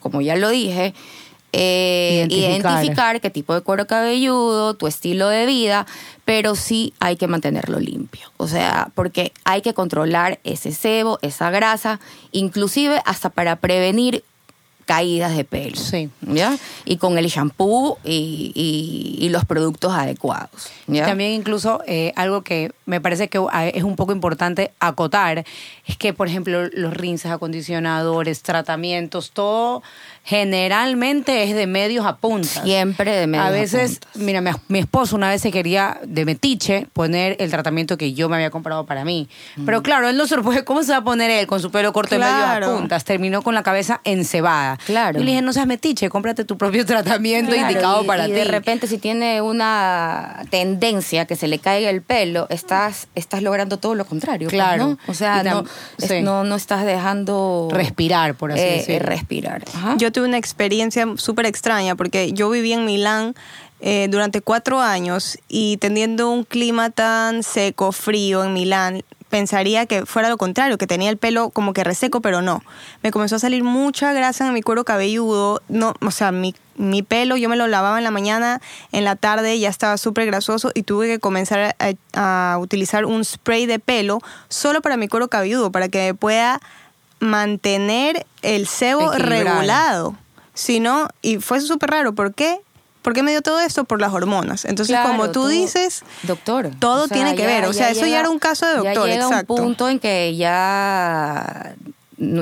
como 0.00 0.20
ya 0.20 0.36
lo 0.36 0.50
dije, 0.50 0.94
eh, 1.56 2.26
Identificar. 2.30 2.72
identificar. 2.72 3.20
qué 3.20 3.30
tipo 3.30 3.54
de 3.54 3.60
cuero 3.60 3.86
cabelludo, 3.86 4.74
tu 4.74 4.86
estilo 4.86 5.28
de 5.28 5.46
vida, 5.46 5.86
pero 6.24 6.54
sí 6.56 6.92
hay 7.00 7.16
que 7.16 7.26
mantenerlo 7.26 7.78
limpio. 7.80 8.30
O 8.36 8.48
sea, 8.48 8.90
porque 8.94 9.32
hay 9.44 9.62
que 9.62 9.74
controlar 9.74 10.38
ese 10.44 10.72
sebo, 10.72 11.18
esa 11.22 11.50
grasa, 11.50 12.00
inclusive 12.32 13.00
hasta 13.04 13.30
para 13.30 13.56
prevenir 13.56 14.24
caídas 14.86 15.34
de 15.34 15.44
pelo. 15.44 15.76
Sí. 15.76 16.10
¿Ya? 16.20 16.58
Y 16.84 16.98
con 16.98 17.16
el 17.16 17.26
shampoo 17.28 17.96
y, 18.04 18.52
y- 18.54 19.24
y 19.24 19.28
los 19.30 19.46
productos 19.46 19.92
adecuados. 19.94 20.50
¿ya? 20.86 21.06
También 21.06 21.32
incluso 21.32 21.82
eh, 21.86 22.12
algo 22.16 22.42
que 22.42 22.72
me 22.86 23.00
parece 23.00 23.28
que 23.28 23.40
ah, 23.50 23.66
es 23.66 23.82
un 23.82 23.96
poco 23.96 24.12
importante 24.12 24.72
acotar 24.80 25.44
es 25.86 25.96
que, 25.96 26.12
por 26.12 26.28
ejemplo, 26.28 26.68
los 26.72 26.94
rinces, 26.94 27.30
acondicionadores, 27.30 28.42
tratamientos, 28.42 29.30
todo 29.32 29.82
generalmente 30.24 31.42
es 31.44 31.54
de 31.54 31.66
medios 31.66 32.06
a 32.06 32.16
puntas. 32.16 32.62
Siempre 32.64 33.12
de 33.14 33.26
medios 33.26 33.44
A 33.46 33.48
a 33.48 33.52
veces, 33.52 33.98
puntas. 34.00 34.16
mira, 34.16 34.40
mi, 34.40 34.50
mi 34.68 34.78
esposo 34.78 35.16
una 35.16 35.28
vez 35.28 35.40
se 35.42 35.50
quería 35.52 35.98
de 36.04 36.24
metiche 36.24 36.86
poner 36.92 37.36
el 37.40 37.50
tratamiento 37.50 37.96
que 37.96 38.14
yo 38.14 38.28
me 38.28 38.36
había 38.36 38.50
comprado 38.50 38.84
para 38.86 39.04
mí. 39.04 39.28
Pero 39.66 39.82
claro, 39.82 40.08
él 40.08 40.16
no 40.16 40.26
se 40.26 40.36
lo 40.36 40.42
puede, 40.42 40.64
¿cómo 40.64 40.82
se 40.82 40.92
va 40.92 40.98
a 40.98 41.04
poner 41.04 41.30
él 41.30 41.46
con 41.46 41.60
su 41.60 41.70
pelo 41.70 41.92
corto 41.92 42.14
de 42.14 42.18
medios 42.20 42.34
Claro. 42.34 42.66
a 42.74 42.78
puntas? 42.78 43.04
Terminó 43.04 43.42
con 43.42 43.54
la 43.54 43.62
cabeza 43.62 44.00
encebada. 44.04 44.78
Claro. 44.86 45.18
Yo 45.18 45.24
le 45.24 45.30
dije, 45.32 45.42
no 45.42 45.52
seas 45.52 45.66
metiche, 45.66 46.08
cómprate 46.08 46.44
tu 46.44 46.56
propio 46.58 46.84
tratamiento 46.86 47.52
Claro, 47.52 47.68
indicado 47.70 48.02
y- 48.04 48.06
para 48.06 48.24
y 48.26 48.30
ti. 48.30 48.34
de 48.36 48.44
repente 48.44 48.86
si 48.86 48.98
tiene 48.98 49.40
una 49.42 50.42
tendencia 50.50 51.26
que 51.26 51.36
se 51.36 51.48
le 51.48 51.58
caiga 51.58 51.90
el 51.90 52.02
pelo, 52.02 52.46
estás, 52.74 53.08
estás 53.14 53.42
logrando 53.42 53.78
todo 53.78 53.94
lo 53.94 54.04
contrario. 54.04 54.48
pues, 54.48 54.54
Claro. 54.54 54.86
¿no? 54.88 54.98
O 55.06 55.14
sea, 55.14 55.42
sí. 55.98 56.22
no, 56.22 56.44
no 56.44 56.56
estás 56.56 56.84
dejando... 56.84 57.68
Respirar, 57.72 58.34
por 58.34 58.52
así 58.52 58.60
eh, 58.60 58.76
decirlo. 58.78 59.08
respirar. 59.08 59.64
Ajá. 59.74 59.96
Yo 59.98 60.12
tuve 60.12 60.26
una 60.26 60.38
experiencia 60.38 61.06
súper 61.16 61.46
extraña 61.46 61.94
porque 61.94 62.32
yo 62.32 62.50
viví 62.50 62.72
en 62.72 62.84
Milán 62.84 63.34
eh, 63.80 64.08
durante 64.10 64.40
cuatro 64.40 64.80
años 64.80 65.38
y 65.48 65.76
teniendo 65.76 66.30
un 66.30 66.44
clima 66.44 66.90
tan 66.90 67.42
seco, 67.42 67.92
frío 67.92 68.44
en 68.44 68.52
Milán, 68.52 69.02
pensaría 69.34 69.86
que 69.86 70.06
fuera 70.06 70.28
lo 70.28 70.36
contrario, 70.36 70.78
que 70.78 70.86
tenía 70.86 71.10
el 71.10 71.16
pelo 71.16 71.50
como 71.50 71.72
que 71.72 71.82
reseco, 71.82 72.20
pero 72.20 72.40
no. 72.40 72.62
Me 73.02 73.10
comenzó 73.10 73.34
a 73.34 73.38
salir 73.40 73.64
mucha 73.64 74.12
grasa 74.12 74.46
en 74.46 74.54
mi 74.54 74.62
cuero 74.62 74.84
cabelludo, 74.84 75.60
no, 75.66 75.92
o 76.00 76.12
sea, 76.12 76.30
mi, 76.30 76.54
mi 76.76 77.02
pelo 77.02 77.36
yo 77.36 77.48
me 77.48 77.56
lo 77.56 77.66
lavaba 77.66 77.98
en 77.98 78.04
la 78.04 78.12
mañana, 78.12 78.62
en 78.92 79.02
la 79.02 79.16
tarde 79.16 79.58
ya 79.58 79.68
estaba 79.68 79.98
súper 79.98 80.26
grasoso 80.26 80.70
y 80.72 80.84
tuve 80.84 81.08
que 81.08 81.18
comenzar 81.18 81.74
a, 81.80 82.52
a 82.52 82.58
utilizar 82.58 83.06
un 83.06 83.24
spray 83.24 83.66
de 83.66 83.80
pelo 83.80 84.20
solo 84.48 84.82
para 84.82 84.96
mi 84.96 85.08
cuero 85.08 85.26
cabelludo, 85.26 85.72
para 85.72 85.88
que 85.88 86.12
me 86.12 86.14
pueda 86.14 86.60
mantener 87.18 88.26
el 88.42 88.68
sebo 88.68 89.10
regulado. 89.14 90.16
Si 90.52 90.78
no, 90.78 91.08
y 91.22 91.38
fue 91.38 91.60
súper 91.60 91.90
raro, 91.90 92.14
¿por 92.14 92.34
qué? 92.34 92.60
¿Por 93.04 93.12
qué 93.12 93.22
me 93.22 93.32
dio 93.32 93.42
todo 93.42 93.60
esto? 93.60 93.84
Por 93.84 94.00
las 94.00 94.12
hormonas. 94.14 94.64
Entonces, 94.64 94.94
Claro, 94.96 95.10
como 95.10 95.26
tú 95.26 95.32
todo- 95.42 95.48
dices, 95.48 96.02
Doctor. 96.22 96.70
todo 96.78 97.06
tiene 97.06 97.34
que 97.36 97.46
ver. 97.46 97.66
O 97.66 97.72
sea, 97.74 97.90
eso 97.90 98.06
ya 98.06 98.18
era 98.20 98.30
un 98.30 98.38
caso 98.38 98.64
de 98.66 98.76
doctor, 98.76 99.06
Ya 99.08 99.14
llega 99.14 99.26
exacto. 99.26 99.52
un 99.52 99.60
punto 99.62 99.88
en 99.90 99.98
que 99.98 100.34
ya 100.36 101.74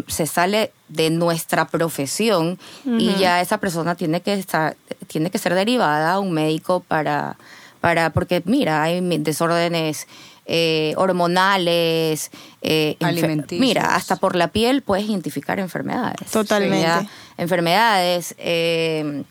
se 0.06 0.26
sale 0.26 0.72
de 0.88 1.10
nuestra 1.10 1.66
profesión 1.66 2.58
y 2.86 3.14
ya 3.16 3.40
esa 3.40 3.58
persona 3.58 3.96
tiene 3.96 4.20
que 4.20 4.34
estar, 4.34 4.76
tiene 5.08 5.30
que 5.30 5.38
ser 5.38 5.54
derivada 5.54 6.12
a 6.12 6.18
un 6.20 6.30
médico 6.32 6.80
para, 6.86 7.36
para 7.80 8.10
porque 8.10 8.42
mira, 8.44 8.82
hay 8.84 9.00
desórdenes 9.18 10.06
eh, 10.46 10.92
hormonales, 10.96 12.30
eh, 12.62 12.96
Alimenticios. 13.00 13.60
Mira, 13.60 13.94
hasta 13.96 14.16
por 14.16 14.36
la 14.36 14.48
piel 14.48 14.82
puedes 14.82 15.06
identificar 15.06 15.58
enfermedades. 15.58 16.30
Totalmente. 16.30 17.08
Enfermedades. 17.38 18.34
eh, 18.38 19.24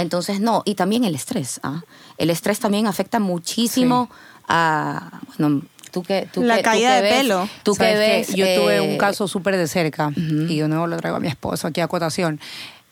entonces, 0.00 0.40
no, 0.40 0.62
y 0.64 0.74
también 0.74 1.04
el 1.04 1.14
estrés. 1.14 1.60
¿ah? 1.62 1.82
El 2.16 2.30
estrés 2.30 2.58
también 2.60 2.86
afecta 2.86 3.18
muchísimo 3.20 4.08
a, 4.48 5.20
bueno, 5.38 5.62
tú 5.90 6.02
que... 6.02 6.28
Tú 6.32 6.42
La 6.42 6.56
que- 6.56 6.62
tú 6.62 6.64
caída 6.70 6.88
que 6.90 6.94
de 6.96 7.02
ves- 7.02 7.18
pelo. 7.20 7.48
Tú 7.62 7.72
que 7.72 7.78
¿Sabes 7.78 7.98
ves... 7.98 8.34
Yo 8.34 8.44
tuve 8.60 8.76
eh, 8.76 8.80
un 8.80 8.96
caso 8.98 9.28
súper 9.28 9.56
de 9.56 9.66
cerca 9.68 10.12
y 10.16 10.56
yo 10.56 10.68
no 10.68 10.86
lo 10.86 10.96
traigo 10.96 11.16
a 11.16 11.20
mi 11.20 11.28
esposo 11.28 11.66
aquí 11.68 11.80
a 11.80 11.84
acotación. 11.84 12.40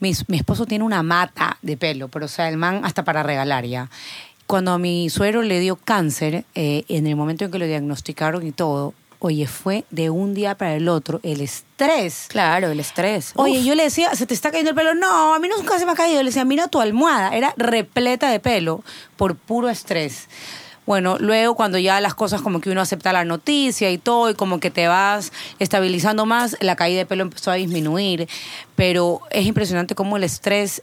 Mi, 0.01 0.13
mi 0.29 0.37
esposo 0.37 0.67
tiene 0.67 0.85
una 0.85 1.03
mata 1.03 1.57
de 1.63 1.77
pelo, 1.77 2.09
pero 2.09 2.27
o 2.27 2.29
sea, 2.29 2.49
el 2.49 2.57
man 2.59 2.83
hasta 2.85 3.03
para 3.05 3.23
regalar 3.23 3.65
ya. 3.65 3.89
Cuando 4.47 4.73
a 4.73 4.79
mi 4.79 5.09
suegro 5.11 5.43
le 5.43 5.59
dio 5.59 5.77
cáncer, 5.77 6.45
eh, 6.55 6.85
en 6.89 7.07
el 7.07 7.17
momento 7.17 7.45
en 7.45 7.51
que 7.51 7.59
lo 7.59 7.67
diagnosticaron 7.67 8.47
y 8.47 8.53
todo, 8.53 8.93
oye, 9.19 9.47
fue 9.47 9.85
de 9.91 10.11
un 10.11 10.35
día 10.35 10.57
para 10.57 10.75
el 10.75 10.89
otro 10.89 11.21
el 11.23 11.41
estrés. 11.41 12.27
Claro, 12.29 12.71
el 12.71 12.81
estrés. 12.81 13.33
Oye, 13.37 13.59
Uf. 13.59 13.65
yo 13.65 13.75
le 13.75 13.85
decía, 13.85 14.15
¿se 14.15 14.27
te 14.27 14.35
está 14.35 14.51
cayendo 14.51 14.71
el 14.71 14.77
pelo? 14.77 14.95
No, 14.95 15.35
a 15.35 15.39
mí 15.39 15.49
nunca 15.49 15.79
se 15.79 15.87
me 15.87 15.93
ha 15.93 15.95
caído. 15.95 16.23
Le 16.23 16.31
decía, 16.31 16.45
mira 16.45 16.69
tu 16.69 16.81
almohada. 16.81 17.35
Era 17.37 17.55
repleta 17.57 18.31
de 18.31 18.41
pelo 18.41 18.83
por 19.17 19.37
puro 19.37 19.69
estrés. 19.69 20.29
Bueno, 20.87 21.17
luego 21.19 21.57
cuando 21.57 21.79
ya 21.79 22.01
las 22.01 22.15
cosas 22.15 22.43
como 22.43 22.61
que 22.61 22.71
uno 22.71 22.81
acepta 22.81 23.13
la 23.13 23.25
noticia 23.25 23.91
y 23.91 23.99
todo, 23.99 24.31
y 24.31 24.35
como 24.35 24.61
que 24.61 24.71
te 24.71 24.87
vas 24.87 25.33
estabilizando 25.59 26.27
más, 26.27 26.57
la 26.61 26.77
caída 26.77 26.99
de 26.99 27.07
pelo 27.07 27.23
empezó 27.23 27.51
a 27.51 27.55
disminuir. 27.55 28.29
Pero 28.77 29.21
es 29.31 29.47
impresionante 29.47 29.97
cómo 29.97 30.17
el 30.17 30.23
estrés 30.23 30.83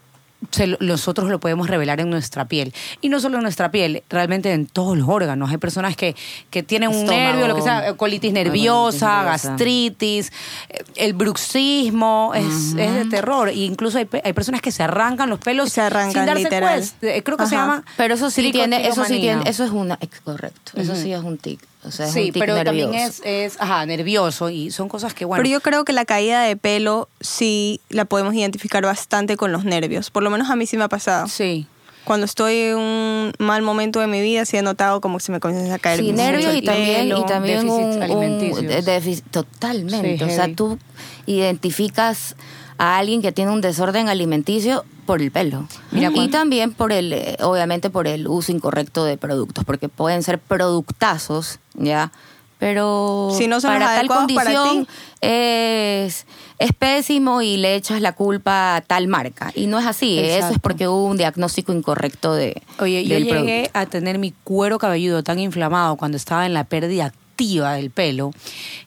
se 0.52 0.68
lo- 0.68 0.78
nosotros 0.80 1.30
lo 1.30 1.40
podemos 1.40 1.68
revelar 1.70 2.00
en 2.00 2.10
nuestra 2.10 2.46
piel. 2.48 2.74
Y 3.02 3.10
no 3.10 3.20
solo 3.20 3.38
en 3.38 3.44
nuestra 3.44 3.72
piel, 3.72 4.04
realmente 4.10 4.52
en 4.54 4.66
todos 4.68 4.98
los 4.98 5.08
órganos. 5.08 5.52
Hay 5.52 5.58
personas 5.58 5.96
que, 5.96 6.16
que 6.50 6.64
tienen 6.64 6.90
un 6.90 7.06
nervio, 7.06 7.48
lo 7.48 7.56
que 7.56 7.62
sea, 7.62 7.94
colitis 7.96 8.32
nerviosa, 8.34 8.84
colitis 8.84 9.02
nerviosa. 9.02 9.24
gastritis, 9.24 10.32
eh, 10.70 10.84
el 10.96 11.14
bruxismo, 11.14 12.32
es, 12.36 12.76
es 12.78 12.94
de 12.96 13.06
terror. 13.10 13.50
E 13.50 13.54
incluso 13.54 13.98
hay, 13.98 14.06
pe- 14.06 14.22
hay 14.24 14.34
personas 14.34 14.62
que 14.62 14.72
se 14.72 14.84
arrancan 14.84 15.30
los 15.30 15.40
pelos 15.40 15.72
Se 15.72 15.82
arrancan, 15.82 16.12
sin 16.14 16.26
darse 16.26 16.44
literal. 16.44 16.80
cuenta. 16.80 17.18
Eh, 17.18 17.24
Creo 17.24 17.38
que 17.38 17.46
se 17.48 17.56
llama... 17.56 17.84
Pero 17.98 18.14
eso 18.16 18.30
sí 18.30 18.52
tiene, 18.52 18.88
eso 18.88 19.06
sí 19.06 19.20
tiene, 19.20 19.44
eso 19.50 19.64
es 19.64 19.72
una, 19.72 19.98
es 20.02 20.10
correcto. 20.24 20.72
Eso 20.76 20.96
sí 20.96 21.14
es 21.14 21.22
un 21.22 21.38
tic. 21.38 21.60
O 21.86 21.92
sea, 21.92 22.08
es 22.08 22.14
Sí, 22.14 22.20
un 22.28 22.32
tic 22.32 22.40
pero 22.42 22.56
nervioso. 22.56 22.90
también 22.92 23.08
es, 23.10 23.22
es 23.26 23.60
ajá, 23.62 23.86
nervioso 23.86 24.50
y 24.50 24.72
son 24.72 24.88
cosas 24.90 25.14
que, 25.14 25.26
bueno... 25.26 25.42
Pero 25.44 25.52
yo 25.52 25.62
creo 25.62 25.84
que 25.86 25.94
la 25.94 26.06
caída 26.06 26.42
de 26.44 26.56
pelo 26.56 27.10
sí 27.22 27.82
la 27.90 28.06
podemos 28.06 28.34
identificar 28.34 28.84
bastante 28.84 29.36
con 29.38 29.52
los 29.52 29.66
nervios. 29.66 30.10
Por 30.10 30.24
lo 30.24 30.30
menos 30.30 30.50
a 30.50 30.56
mí 30.56 30.66
sí 30.66 30.78
me 30.78 30.86
ha 30.86 30.90
pasado. 30.90 31.28
Sí. 31.28 31.68
Cuando 32.06 32.26
estoy 32.26 32.56
en 32.58 32.78
un 32.78 33.34
mal 33.40 33.62
momento 33.62 34.02
de 34.02 34.08
mi 34.08 34.22
vida, 34.22 34.44
sí 34.44 34.58
he 34.58 34.62
notado 34.62 35.00
como 35.00 35.18
que 35.20 35.24
se 35.24 35.32
me 35.32 35.40
comienza 35.40 35.76
a 35.76 35.80
caer 35.80 36.00
Sí, 36.00 36.12
mucho 36.12 36.18
nervios 36.24 36.52
el 36.52 36.58
y 36.58 36.62
también, 36.66 37.08
y 37.08 37.26
también 37.26 37.70
un, 37.70 37.82
un 38.12 38.40
déficit- 38.42 39.24
totalmente. 39.32 40.18
Sí, 40.18 40.24
o 40.24 40.28
sea, 40.30 40.54
tú 40.54 40.78
identificas 41.26 42.36
a 42.84 42.98
alguien 42.98 43.22
que 43.22 43.32
tiene 43.32 43.52
un 43.52 43.62
desorden 43.62 44.10
alimenticio 44.10 44.84
por 45.06 45.22
el 45.22 45.32
pelo. 45.32 45.68
Mira, 45.92 46.10
y 46.10 46.14
cuan- 46.14 46.32
también 46.32 46.74
por 46.74 46.92
el, 46.92 47.14
eh, 47.14 47.38
obviamente 47.42 47.90
por 47.90 48.08
el 48.08 48.28
uso 48.28 48.52
incorrecto 48.52 49.06
de 49.06 49.18
productos, 49.18 49.64
porque 49.64 49.88
pueden 49.88 50.22
ser 50.22 50.38
productazos, 50.40 51.60
¿ya? 51.76 52.12
Pero 52.60 53.32
Si 53.38 53.48
no 53.48 53.60
para 53.62 53.86
tal 53.96 54.08
para 54.08 54.20
condición 54.20 54.88
es, 55.22 56.26
es 56.60 56.74
pésimo 56.74 57.42
y 57.42 57.58
le 57.58 57.76
echas 57.76 58.00
la 58.02 58.14
culpa 58.14 58.76
a 58.78 58.82
tal 58.82 59.08
marca. 59.08 59.52
Y 59.56 59.68
no 59.68 59.80
es 59.80 59.86
así, 59.86 60.20
eso 60.20 60.50
es 60.50 60.60
porque 60.60 60.88
hubo 60.88 61.06
un 61.06 61.18
diagnóstico 61.18 61.74
incorrecto 61.74 62.34
de 62.34 62.62
Oye, 62.80 63.04
yo 63.06 63.16
del 63.16 63.24
llegué 63.26 63.70
producto. 63.70 63.80
a 63.80 63.86
tener 63.86 64.18
mi 64.20 64.34
cuero 64.44 64.78
cabelludo 64.78 65.24
tan 65.24 65.40
inflamado 65.40 65.96
cuando 65.98 66.18
estaba 66.18 66.46
en 66.46 66.54
la 66.54 66.64
pérdida 66.64 67.14
activa 67.34 67.74
del 67.74 67.90
pelo, 67.90 68.32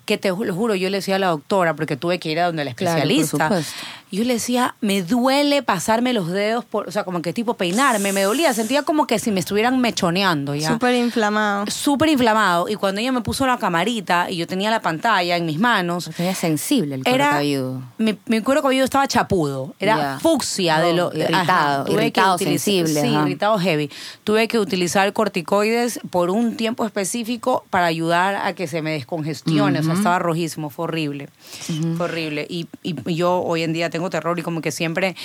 que 0.05 0.19
te 0.19 0.29
lo 0.29 0.55
juro, 0.55 0.75
yo 0.77 0.89
le 0.89 0.99
decía 0.99 1.17
a 1.17 1.19
la 1.19 1.29
doctora, 1.29 1.75
porque 1.75 1.97
tuve 1.97 2.21
que 2.21 2.31
ir 2.31 2.39
a 2.39 2.47
donde 2.47 2.65
la 2.65 2.75
Claro, 2.75 3.61
supuesto. 4.07 4.17
yo 4.17 4.25
le 4.25 4.35
decía, 4.35 4.75
me 4.81 5.03
duele 5.03 5.63
pasarme 5.63 6.13
los 6.13 6.29
dedos, 6.31 6.65
por, 6.65 6.89
o 6.89 6.93
sea, 6.93 7.05
como 7.05 7.23
que 7.23 7.33
tipo 7.33 7.55
peinarme, 7.55 8.13
me 8.13 8.23
dolía, 8.23 8.53
sentía 8.55 8.83
como 8.83 9.07
que 9.07 9.19
si 9.19 9.31
me 9.31 9.41
estuvieran 9.41 9.81
mechoneando 9.81 10.55
ya. 10.55 10.69
Súper 10.73 10.95
inflamado. 10.95 11.67
Súper 11.71 12.09
inflamado. 12.11 12.69
Y 12.69 12.77
cuando 12.77 13.01
ella 13.01 13.13
me 13.13 13.21
puso 13.21 13.47
la 13.47 13.59
camarita 13.59 14.31
y 14.31 14.37
yo 14.37 14.47
tenía 14.47 14.71
la 14.71 14.81
pantalla 14.81 15.37
en 15.37 15.47
mis 15.47 15.59
manos, 15.59 16.11
Tenía 16.17 16.35
sensible 16.35 16.95
el 16.97 17.03
cuero 17.03 17.15
era 17.17 17.31
cabelludo. 17.31 17.83
mi, 17.99 18.17
mi 18.27 18.41
cuero 18.41 18.63
cabelludo 18.63 18.85
estaba 18.85 19.07
chapudo, 19.09 19.75
era 19.79 20.19
fucsia 20.21 20.81
de 20.81 20.93
lo 20.93 21.11
irritado, 21.15 21.91
irritado, 21.93 22.39
sensible, 22.39 23.01
Sí, 23.03 23.09
ajá. 23.15 23.23
irritado 23.27 23.59
heavy. 23.59 23.91
Tuve 24.25 24.49
que 24.49 24.59
utilizar 24.59 25.13
corticoides 25.13 26.01
por 26.11 26.31
un 26.31 26.57
tiempo 26.57 26.85
específico 26.87 27.65
para 27.71 27.87
ayudar 27.87 28.37
a 28.37 28.55
que 28.55 28.67
se 28.67 28.83
me 28.83 28.93
descongestione, 28.93 29.81
o 29.81 29.83
sea, 29.83 29.95
estaba 29.95 30.19
rojísimo, 30.19 30.71
fue 30.71 30.85
horrible. 30.85 31.29
Fue 31.97 32.07
horrible 32.07 32.47
y, 32.49 32.67
y 32.83 33.15
yo 33.15 33.41
hoy 33.43 33.63
en 33.63 33.73
día 33.73 33.91
tengo 33.97 34.11
terror 34.11 34.39
y 34.39 34.43
como 34.43 34.61
que 34.61 34.71
siempre 34.71 35.17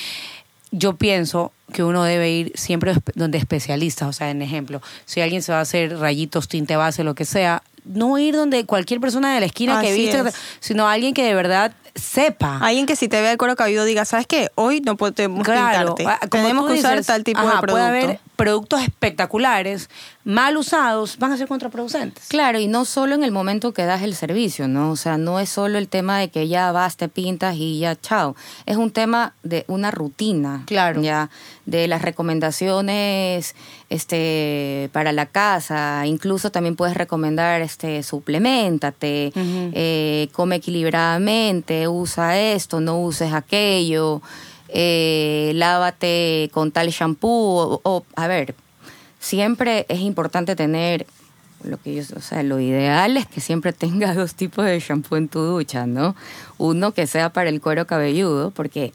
yo 0.72 0.96
pienso 0.96 1.52
que 1.74 1.84
uno 1.84 2.04
debe 2.04 2.32
ir 2.32 2.52
siempre 2.56 2.94
donde 3.16 3.38
especialistas, 3.38 4.08
o 4.08 4.14
sea, 4.14 4.30
en 4.32 4.42
ejemplo, 4.42 4.82
si 5.06 5.20
alguien 5.20 5.42
se 5.42 5.52
va 5.52 5.60
a 5.60 5.62
hacer 5.62 5.98
rayitos, 6.00 6.48
tinte 6.48 6.78
base, 6.78 7.04
lo 7.04 7.14
que 7.14 7.26
sea, 7.26 7.62
no 7.84 8.18
ir 8.18 8.36
donde 8.36 8.66
cualquier 8.66 9.02
persona 9.02 9.34
de 9.34 9.42
la 9.42 9.46
esquina 9.48 9.82
que 9.82 9.94
viste, 9.94 10.20
es. 10.20 10.36
sino 10.62 10.88
alguien 10.88 11.14
que 11.14 11.24
de 11.24 11.34
verdad 11.34 11.74
sepa. 11.94 12.60
Alguien 12.60 12.86
que 12.86 12.96
si 12.96 13.10
te 13.10 13.20
vea 13.22 13.34
el 13.34 13.38
cuero 13.38 13.58
cabelludo 13.58 13.84
diga, 13.84 14.06
¿sabes 14.06 14.28
qué? 14.28 14.50
Hoy 14.56 14.80
no 14.80 14.96
podemos 14.96 15.44
Claro, 15.44 15.96
pintarte. 15.96 16.30
Tenemos 16.30 16.68
que 16.68 16.80
usar 16.80 16.94
dices, 16.94 17.08
tal 17.08 17.24
tipo 17.26 17.40
ajá, 17.40 17.56
de 17.56 17.62
producto. 17.62 17.74
Puede 17.74 17.86
haber 17.86 18.20
productos 18.42 18.82
espectaculares, 18.82 19.88
mal 20.24 20.58
usados, 20.58 21.20
van 21.20 21.32
a 21.32 21.38
ser 21.38 21.48
contraproducentes. 21.48 22.28
Claro, 22.28 22.60
y 22.60 22.66
no 22.66 22.86
solo 22.86 23.14
en 23.14 23.24
el 23.24 23.32
momento 23.32 23.72
que 23.72 23.86
das 23.86 24.02
el 24.02 24.16
servicio, 24.16 24.68
¿no? 24.68 24.90
O 24.90 24.96
sea, 24.96 25.20
no 25.20 25.40
es 25.40 25.50
solo 25.50 25.78
el 25.78 25.88
tema 25.88 26.18
de 26.18 26.30
que 26.30 26.48
ya 26.48 26.72
vas, 26.72 26.98
te 26.98 27.08
pintas 27.08 27.56
y 27.56 27.78
ya, 27.78 27.96
chao. 27.96 28.36
Es 28.66 28.78
un 28.78 28.90
tema 28.90 29.36
de 29.44 29.64
una 29.68 29.92
rutina. 29.92 30.64
Claro. 30.66 31.04
Ya, 31.04 31.30
de 31.68 31.88
las 31.88 32.02
recomendaciones 32.02 33.56
este, 33.90 34.90
para 34.92 35.12
la 35.12 35.28
casa. 35.28 36.08
Incluso 36.08 36.52
también 36.52 36.76
puedes 36.76 36.98
recomendar, 36.98 37.62
este, 37.62 38.02
suplementate, 38.02 39.32
eh, 39.36 40.30
come 40.32 40.56
equilibradamente, 40.56 41.88
usa 41.88 42.40
esto, 42.40 42.80
no 42.80 43.00
uses 43.00 43.34
aquello. 43.34 44.22
Eh, 44.74 45.52
lávate 45.56 46.50
con 46.54 46.72
tal 46.72 46.90
shampoo 46.90 47.82
o, 47.84 48.06
a 48.16 48.28
ver, 48.28 48.56
siempre 49.20 49.86
es 49.90 50.00
importante 50.00 50.56
tener 50.56 51.06
lo 51.64 51.78
que 51.78 51.94
yo, 51.94 52.04
o 52.16 52.22
sea, 52.22 52.42
lo 52.42 52.60
ideal 52.60 53.18
es 53.18 53.28
que 53.28 53.42
siempre 53.42 53.74
tengas 53.74 54.16
dos 54.18 54.34
tipos 54.36 54.66
de 54.66 54.80
shampoo 54.80 55.18
en 55.18 55.28
tu 55.28 55.40
ducha, 55.42 55.86
¿no? 55.86 56.16
Uno 56.58 56.94
que 56.94 57.06
sea 57.06 57.34
para 57.34 57.50
el 57.50 57.60
cuero 57.60 57.86
cabelludo, 57.86 58.52
porque 58.52 58.94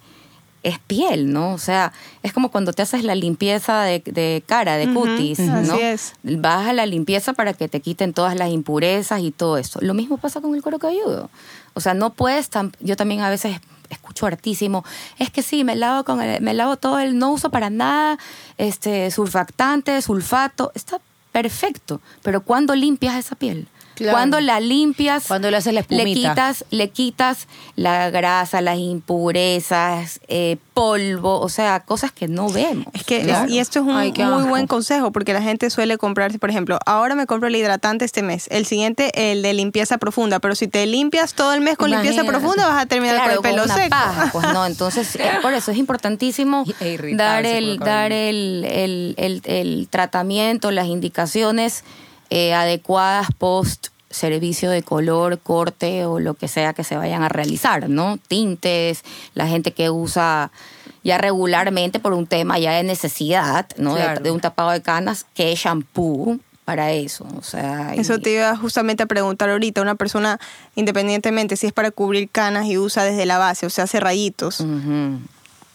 es 0.62 0.78
piel, 0.80 1.33
¿no? 1.33 1.52
O 1.52 1.59
sea, 1.59 1.92
es 2.25 2.33
como 2.33 2.50
cuando 2.50 2.73
te 2.73 2.83
haces 2.83 3.04
la 3.04 3.14
limpieza 3.14 3.83
de, 3.83 4.42
cara, 4.47 4.76
de 4.76 4.92
cutis, 4.92 5.38
¿no? 5.38 5.75
Así 5.75 5.80
es. 5.80 6.14
Vas 6.25 6.66
a 6.66 6.73
la 6.73 6.87
limpieza 6.87 7.35
para 7.35 7.52
que 7.52 7.68
te 7.68 7.80
quiten 7.80 8.12
todas 8.12 8.35
las 8.35 8.50
impurezas 8.50 9.21
y 9.21 9.30
todo 9.30 9.59
eso. 9.59 9.78
Lo 9.80 9.95
mismo 9.95 10.16
pasa 10.18 10.40
con 10.40 10.56
el 10.56 10.62
cuero 10.62 10.80
cabelludo. 10.80 11.30
O 11.75 11.80
sea, 11.80 11.95
no 11.95 12.14
puedes, 12.14 12.50
yo 12.80 12.97
también 12.97 13.21
a 13.21 13.30
veces 13.30 13.61
escucho 13.90 14.26
hartísimo, 14.26 14.85
es 15.19 15.31
que 15.31 15.43
sí, 15.43 15.64
me 15.64 15.76
lavo 15.76 16.05
con 16.05 16.21
el, 16.21 16.40
me 16.43 16.55
lavo 16.55 16.76
todo 16.76 16.99
el, 16.99 17.19
no 17.19 17.33
uso 17.33 17.50
para 17.50 17.71
nada, 17.71 18.19
este, 18.59 19.11
surfactante, 19.11 20.00
sulfato, 20.02 20.73
está 20.75 21.00
perfecto, 21.33 22.00
pero 22.23 22.43
¿cuándo 22.43 22.75
limpias 22.75 23.16
esa 23.16 23.35
piel? 23.35 23.69
Cuando 24.11 24.41
la 24.41 24.61
limpias, 24.61 25.25
cuando 25.26 25.50
le 25.50 25.57
haces 25.57 25.75
la 25.75 25.85
le 25.88 26.05
quitas, 26.05 26.65
le 26.71 26.91
quitas 26.91 27.49
la 27.75 28.11
grasa, 28.11 28.61
las 28.61 28.79
impurezas, 28.79 30.21
eh, 30.29 30.57
polvo, 30.75 31.41
o 31.41 31.49
sea, 31.49 31.81
cosas 31.81 32.12
que 32.12 32.29
no 32.29 32.50
vemos. 32.50 32.87
Es 32.93 33.05
que 33.05 33.26
y 33.49 33.59
esto 33.59 33.81
es 33.81 33.87
un 33.87 33.95
muy 33.95 34.49
buen 34.49 34.67
consejo 34.67 35.12
porque 35.12 35.33
la 35.33 35.43
gente 35.43 35.71
suele 35.71 35.99
comprarse, 35.99 36.38
por 36.38 36.50
ejemplo, 36.50 36.79
ahora 36.87 37.15
me 37.15 37.26
compro 37.26 37.49
el 37.49 37.57
hidratante 37.57 38.05
este 38.05 38.23
mes, 38.23 38.47
el 38.50 38.67
siguiente 38.67 39.33
el 39.33 39.43
de 39.43 39.55
limpieza 39.55 39.99
profunda, 39.99 40.38
pero 40.38 40.55
si 40.55 40.69
te 40.69 40.85
limpias 40.87 41.35
todo 41.35 41.55
el 41.55 41.61
mes 41.61 41.76
con 41.76 41.91
limpieza 41.91 42.25
profunda 42.25 42.69
vas 42.69 42.83
a 42.83 42.87
terminar 42.87 43.23
con 43.23 43.31
el 43.33 43.41
pelo 43.41 43.67
seco. 43.67 43.97
pues 44.33 44.53
no, 44.53 44.67
entonces 44.76 45.17
eh, 45.17 45.31
por 45.43 45.55
eso 45.55 45.71
es 45.71 45.79
importantísimo 45.79 46.65
dar 47.15 47.47
el 47.47 47.79
dar 47.79 48.12
el, 48.12 48.65
el, 49.17 49.43
el 49.45 49.88
tratamiento, 49.91 50.71
las 50.71 50.87
indicaciones 50.87 51.85
eh, 52.30 52.54
adecuadas 52.54 53.28
post 53.37 53.88
servicio 54.11 54.71
de 54.71 54.83
color, 54.83 55.38
corte 55.38 56.04
o 56.04 56.18
lo 56.18 56.35
que 56.35 56.49
sea 56.49 56.73
que 56.73 56.85
se 56.85 56.97
vayan 56.97 57.23
a 57.23 57.28
realizar, 57.28 57.88
¿no? 57.88 58.18
Tintes, 58.28 59.02
la 59.35 59.47
gente 59.47 59.73
que 59.73 59.90
usa 59.90 60.50
ya 61.04 61.18
regularmente 61.18 62.00
por 62.00 62.12
un 62.12 62.26
tema 62.26 62.59
ya 62.59 62.73
de 62.73 62.83
necesidad, 62.83 63.66
¿no? 63.76 63.95
De, 63.95 64.30
un 64.30 64.40
tapado 64.40 64.71
de 64.71 64.83
canas, 64.83 65.26
que 65.35 65.52
es 65.52 65.61
shampoo 65.61 66.40
para 66.64 66.90
eso, 66.90 67.25
o 67.38 67.42
sea... 67.42 67.95
Eso 67.95 68.18
te 68.18 68.33
iba 68.33 68.56
justamente 68.56 69.04
a 69.04 69.06
preguntar 69.06 69.49
ahorita, 69.50 69.83
una 69.83 69.95
persona, 69.95 70.40
independientemente 70.75 71.56
si 71.56 71.68
es 71.68 71.73
para 71.73 71.92
cubrir 71.92 72.28
canas 72.28 72.66
y 72.66 72.76
usa 72.76 73.04
desde 73.04 73.25
la 73.25 73.38
base, 73.38 73.66
o 73.66 73.71
sea, 73.71 73.85
hace 73.85 74.00
rayitos, 74.00 74.64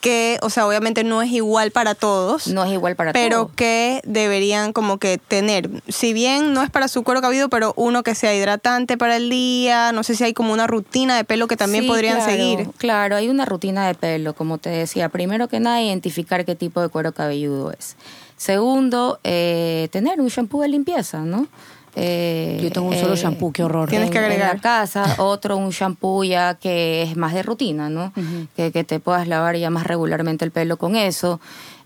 que, 0.01 0.37
o 0.41 0.49
sea, 0.49 0.67
obviamente 0.67 1.03
no 1.05 1.21
es 1.21 1.31
igual 1.31 1.71
para 1.71 1.95
todos. 1.95 2.47
No 2.47 2.65
es 2.65 2.71
igual 2.71 2.95
para 2.97 3.13
todos. 3.13 3.23
Pero 3.23 3.51
que 3.55 4.01
deberían 4.03 4.73
como 4.73 4.97
que 4.97 5.17
tener, 5.17 5.69
si 5.87 6.11
bien 6.11 6.53
no 6.53 6.63
es 6.63 6.69
para 6.69 6.89
su 6.89 7.03
cuero 7.03 7.21
cabelludo, 7.21 7.49
pero 7.49 7.73
uno 7.77 8.03
que 8.03 8.15
sea 8.15 8.35
hidratante 8.35 8.97
para 8.97 9.15
el 9.15 9.29
día, 9.29 9.93
no 9.93 10.03
sé 10.03 10.15
si 10.15 10.23
hay 10.23 10.33
como 10.33 10.51
una 10.51 10.67
rutina 10.67 11.15
de 11.15 11.23
pelo 11.23 11.47
que 11.47 11.55
también 11.55 11.87
podrían 11.87 12.21
seguir. 12.21 12.69
Claro, 12.77 13.15
hay 13.15 13.29
una 13.29 13.45
rutina 13.45 13.87
de 13.87 13.95
pelo, 13.95 14.33
como 14.33 14.57
te 14.57 14.69
decía. 14.69 15.07
Primero 15.09 15.47
que 15.47 15.59
nada, 15.59 15.81
identificar 15.81 16.43
qué 16.43 16.55
tipo 16.55 16.81
de 16.81 16.89
cuero 16.89 17.13
cabelludo 17.13 17.71
es. 17.71 17.95
Segundo, 18.35 19.19
eh, 19.23 19.87
tener 19.91 20.19
un 20.19 20.27
shampoo 20.27 20.61
de 20.63 20.67
limpieza, 20.67 21.19
¿no? 21.19 21.47
Eh, 21.95 22.59
Yo 22.61 22.71
tengo 22.71 22.87
un 22.87 22.95
solo 22.95 23.15
eh, 23.15 23.17
shampoo, 23.17 23.51
qué 23.51 23.63
horror. 23.63 23.89
Tienes 23.89 24.09
que 24.09 24.19
agregar. 24.19 24.51
En 24.51 24.55
la 24.57 24.61
casa, 24.61 25.15
otro 25.17 25.57
un 25.57 25.71
shampoo 25.71 26.23
ya 26.23 26.55
que 26.55 27.03
es 27.03 27.17
más 27.17 27.33
de 27.33 27.43
rutina, 27.43 27.89
¿no? 27.89 28.13
que, 28.55 28.71
que, 28.71 28.83
te 28.83 28.99
puedas 28.99 29.27
lavar 29.27 29.57
ya 29.57 29.69
más 29.69 29.85
regularmente 29.85 30.45
el 30.45 30.51
pelo 30.51 30.77
con 30.77 30.95
eso. 30.95 31.39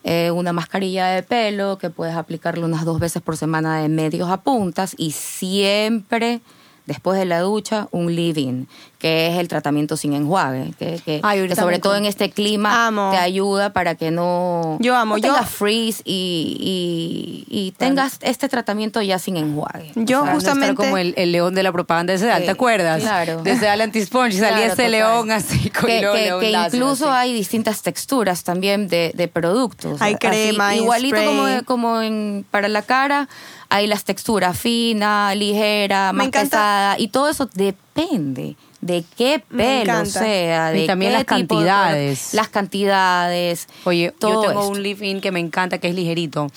Eh, 0.07 0.29
una 0.29 0.53
mascarilla 0.53 1.07
de 1.07 1.23
pelo 1.23 1.79
que 1.79 1.89
puedes 1.89 2.15
aplicarlo 2.15 2.67
unas 2.67 2.85
dos 2.85 2.99
veces 2.99 3.23
por 3.23 3.37
semana 3.37 3.81
de 3.81 3.89
medios 3.89 4.29
a 4.29 4.41
puntas 4.41 4.93
y 4.99 5.11
siempre 5.11 6.41
después 6.85 7.17
de 7.17 7.25
la 7.25 7.39
ducha, 7.39 7.87
un 7.91 8.15
leave-in, 8.15 8.67
que 8.99 9.27
es 9.27 9.37
el 9.37 9.47
tratamiento 9.47 9.97
sin 9.97 10.13
enjuague, 10.13 10.73
que, 10.79 11.21
sobre 11.55 11.79
todo 11.79 11.95
en 11.95 12.05
este 12.05 12.29
clima 12.29 12.91
te 13.11 13.17
ayuda 13.17 13.71
para 13.71 13.95
que 13.95 14.11
no, 14.11 14.77
yo 14.79 14.95
amo, 14.95 15.19
tengas 15.19 15.49
freeze 15.49 16.01
y, 16.05 17.45
y, 17.47 17.71
tengas 17.77 18.17
este 18.21 18.49
tratamiento 18.49 19.01
ya 19.01 19.19
sin 19.19 19.37
enjuague. 19.37 19.91
Yo 19.95 20.25
justamente... 20.25 20.75
como 20.75 20.97
el, 20.97 21.13
león 21.31 21.55
de 21.55 21.63
la 21.63 21.71
propaganda 21.71 22.13
de 22.13 22.19
Sedal, 22.19 22.45
¿te 22.45 22.51
acuerdas? 22.51 23.01
Claro. 23.01 23.41
Desde 23.43 23.67
Al 23.67 23.81
Anti-Sponge 23.81 24.39
salía 24.39 24.67
ese 24.67 24.89
león 24.89 25.31
así 25.31 25.69
con 25.69 25.87
Que, 25.87 26.01
que, 26.39 26.51
incluso 26.51 27.11
hay 27.11 27.33
distintas 27.33 27.81
texturas 27.81 28.43
también 28.43 28.87
de, 28.87 29.11
de 29.15 29.27
productos. 29.27 30.01
Hay 30.01 30.15
crema, 30.15 30.75
Igualito 30.75 31.17
como, 31.25 31.65
como 31.65 32.01
en, 32.01 32.45
para 32.49 32.67
la 32.67 32.81
cara 32.81 33.27
hay 33.75 33.87
las 33.87 34.03
texturas 34.03 34.57
fina, 34.57 35.35
ligera, 35.35 36.13
más 36.13 36.29
pesada 36.29 36.97
y 36.97 37.09
todo 37.09 37.29
eso 37.29 37.49
depende 37.53 38.55
de 38.81 39.03
qué 39.17 39.39
pelo 39.39 40.05
sea, 40.05 40.69
de 40.69 40.83
y 40.83 40.87
también 40.87 41.11
las 41.13 41.25
cantidades. 41.25 42.33
las 42.33 42.49
cantidades. 42.49 43.67
Oye, 43.83 44.13
yo 44.19 44.41
tengo 44.41 44.67
un 44.67 44.81
leave-in 44.81 45.21
que 45.21 45.31
me 45.31 45.39
encanta, 45.39 45.79
que 45.79 45.89
es 45.89 45.95
ligerito. 45.95 46.47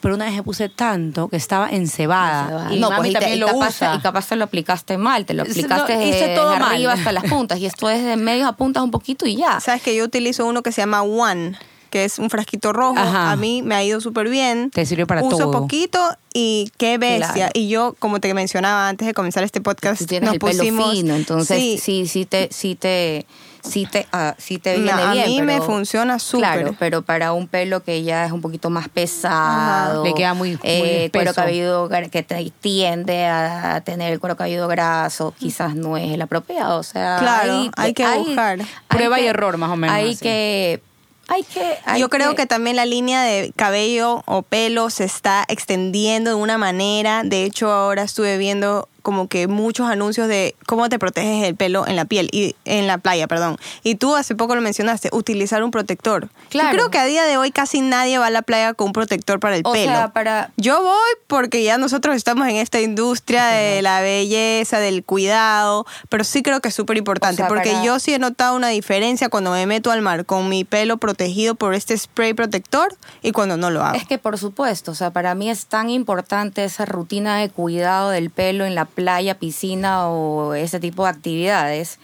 Pero 0.00 0.16
una 0.16 0.26
vez 0.26 0.34
me 0.34 0.42
puse 0.42 0.68
tanto 0.68 1.28
que 1.28 1.36
estaba 1.36 1.70
encebada. 1.70 2.72
Y 2.72 2.78
no, 2.78 2.90
pues, 2.94 3.12
también 3.14 3.40
lo 3.40 3.46
capaz, 3.46 3.70
usa. 3.70 3.94
Y 3.96 4.00
capaz 4.00 4.28
te 4.28 4.36
lo 4.36 4.44
aplicaste 4.44 4.98
mal, 4.98 5.24
te 5.24 5.32
lo 5.32 5.42
aplicaste 5.42 5.96
de 5.96 6.36
arriba 6.36 6.92
hasta 6.92 7.10
las 7.10 7.24
puntas. 7.24 7.58
Y 7.58 7.66
esto 7.66 7.88
es 7.88 8.04
de 8.04 8.16
medios 8.16 8.46
a 8.46 8.52
puntas 8.52 8.82
un 8.82 8.90
poquito 8.90 9.26
y 9.26 9.36
ya. 9.36 9.60
Sabes 9.60 9.82
que 9.82 9.96
yo 9.96 10.04
utilizo 10.04 10.46
uno 10.46 10.62
que 10.62 10.72
se 10.72 10.82
llama 10.82 11.02
One 11.02 11.56
que 11.94 12.04
es 12.04 12.18
un 12.18 12.28
frasquito 12.28 12.72
rojo. 12.72 12.98
A 12.98 13.36
mí 13.36 13.62
me 13.62 13.76
ha 13.76 13.84
ido 13.84 14.00
súper 14.00 14.28
bien. 14.28 14.72
Te 14.72 14.84
sirve 14.84 15.06
para 15.06 15.22
Uso 15.22 15.36
todo. 15.36 15.50
Uso 15.50 15.60
poquito 15.60 16.00
y 16.32 16.72
qué 16.76 16.98
bestia. 16.98 17.50
Y 17.54 17.68
yo, 17.68 17.94
como 18.00 18.18
te 18.18 18.34
mencionaba 18.34 18.88
antes 18.88 19.06
de 19.06 19.14
comenzar 19.14 19.44
este 19.44 19.60
podcast, 19.60 20.04
tienes 20.04 20.26
nos 20.26 20.34
el 20.34 20.40
pusimos. 20.40 20.86
Pelo 20.86 20.90
fino, 20.90 21.14
entonces 21.14 21.56
sí, 21.56 21.78
sí, 21.78 22.08
sí 22.08 22.26
te, 22.26 22.48
sí 22.50 22.74
te, 22.74 23.26
sí 23.62 23.86
te, 23.86 24.08
uh, 24.12 24.32
sí 24.38 24.58
te 24.58 24.74
viene 24.74 24.90
a 24.90 25.12
bien. 25.12 25.24
A 25.24 25.28
mí 25.28 25.42
me 25.42 25.60
funciona 25.60 26.18
súper. 26.18 26.62
Claro, 26.62 26.76
pero 26.80 27.02
para 27.02 27.32
un 27.32 27.46
pelo 27.46 27.84
que 27.84 28.02
ya 28.02 28.26
es 28.26 28.32
un 28.32 28.40
poquito 28.40 28.70
más 28.70 28.88
pesado. 28.88 30.02
Le 30.02 30.14
queda 30.14 30.34
muy, 30.34 30.50
muy 30.50 30.60
eh, 30.64 31.10
cuero 31.12 31.32
cabelludo 31.32 31.88
que 32.10 32.26
tiende 32.60 33.24
a 33.26 33.82
tener 33.84 34.12
el 34.12 34.18
cuero 34.18 34.36
cabelludo 34.36 34.66
graso, 34.66 35.32
quizás 35.38 35.76
no 35.76 35.96
es 35.96 36.10
el 36.10 36.20
apropiado. 36.20 36.80
O 36.80 36.82
sea, 36.82 37.18
claro, 37.20 37.70
hay, 37.76 37.94
que 37.94 38.04
buscar. 38.04 38.58
Prueba 38.88 39.20
y 39.20 39.28
error, 39.28 39.58
más 39.58 39.70
o 39.70 39.76
menos. 39.76 39.94
Hay 39.94 40.16
que 40.16 40.82
hay 41.28 41.42
que, 41.42 41.78
Yo 41.98 42.08
creo 42.08 42.34
que 42.34 42.46
también 42.46 42.76
la 42.76 42.86
línea 42.86 43.22
de 43.22 43.52
cabello 43.56 44.22
o 44.26 44.42
pelo 44.42 44.90
se 44.90 45.04
está 45.04 45.44
extendiendo 45.48 46.30
de 46.30 46.36
una 46.36 46.58
manera. 46.58 47.22
De 47.24 47.44
hecho, 47.44 47.70
ahora 47.70 48.02
estuve 48.02 48.36
viendo 48.38 48.88
como 49.04 49.28
que 49.28 49.48
muchos 49.48 49.86
anuncios 49.86 50.28
de 50.28 50.56
cómo 50.64 50.88
te 50.88 50.98
proteges 50.98 51.44
el 51.44 51.54
pelo 51.54 51.86
en 51.86 51.94
la 51.94 52.06
piel 52.06 52.30
y 52.32 52.56
en 52.64 52.86
la 52.86 52.96
playa, 52.96 53.28
perdón. 53.28 53.58
Y 53.82 53.96
tú 53.96 54.16
hace 54.16 54.34
poco 54.34 54.54
lo 54.54 54.62
mencionaste, 54.62 55.10
utilizar 55.12 55.62
un 55.62 55.70
protector. 55.70 56.30
Claro. 56.48 56.70
Yo 56.70 56.76
creo 56.76 56.90
que 56.90 56.98
a 56.98 57.04
día 57.04 57.24
de 57.24 57.36
hoy 57.36 57.50
casi 57.50 57.82
nadie 57.82 58.16
va 58.16 58.28
a 58.28 58.30
la 58.30 58.40
playa 58.40 58.72
con 58.72 58.86
un 58.88 58.92
protector 58.94 59.40
para 59.40 59.56
el 59.56 59.62
o 59.66 59.72
pelo. 59.72 59.92
Sea, 59.92 60.12
para... 60.14 60.52
Yo 60.56 60.82
voy 60.82 61.12
porque 61.26 61.62
ya 61.62 61.76
nosotros 61.76 62.16
estamos 62.16 62.48
en 62.48 62.56
esta 62.56 62.80
industria 62.80 63.44
de 63.48 63.82
la 63.82 64.00
belleza, 64.00 64.78
del 64.78 65.04
cuidado, 65.04 65.84
pero 66.08 66.24
sí 66.24 66.42
creo 66.42 66.60
que 66.60 66.68
es 66.68 66.74
súper 66.74 66.96
importante 66.96 67.44
porque 67.46 67.76
yo 67.84 67.98
sí 67.98 68.14
he 68.14 68.18
notado 68.18 68.56
una 68.56 68.68
diferencia 68.68 69.28
cuando 69.28 69.50
me 69.50 69.66
meto 69.66 69.90
al 69.90 70.00
mar 70.00 70.24
con 70.24 70.48
mi 70.48 70.64
pelo 70.64 70.96
protegido 70.96 71.56
por 71.56 71.74
este 71.74 71.96
spray 71.98 72.32
protector 72.32 72.96
y 73.20 73.32
cuando 73.32 73.58
no 73.58 73.68
lo 73.70 73.84
hago. 73.84 73.96
Es 73.96 74.06
que 74.06 74.16
por 74.16 74.38
supuesto, 74.38 74.92
o 74.92 74.94
sea, 74.94 75.10
para 75.10 75.34
mí 75.34 75.50
es 75.50 75.66
tan 75.66 75.90
importante 75.90 76.64
esa 76.64 76.86
rutina 76.86 77.36
de 77.36 77.50
cuidado 77.50 78.08
del 78.08 78.30
pelo 78.30 78.64
en 78.64 78.74
la 78.74 78.86
playa, 78.94 79.38
piscina 79.38 80.08
o 80.08 80.54
ese 80.54 80.80
tipo 80.80 81.04
de 81.04 81.10
actividades. 81.10 81.98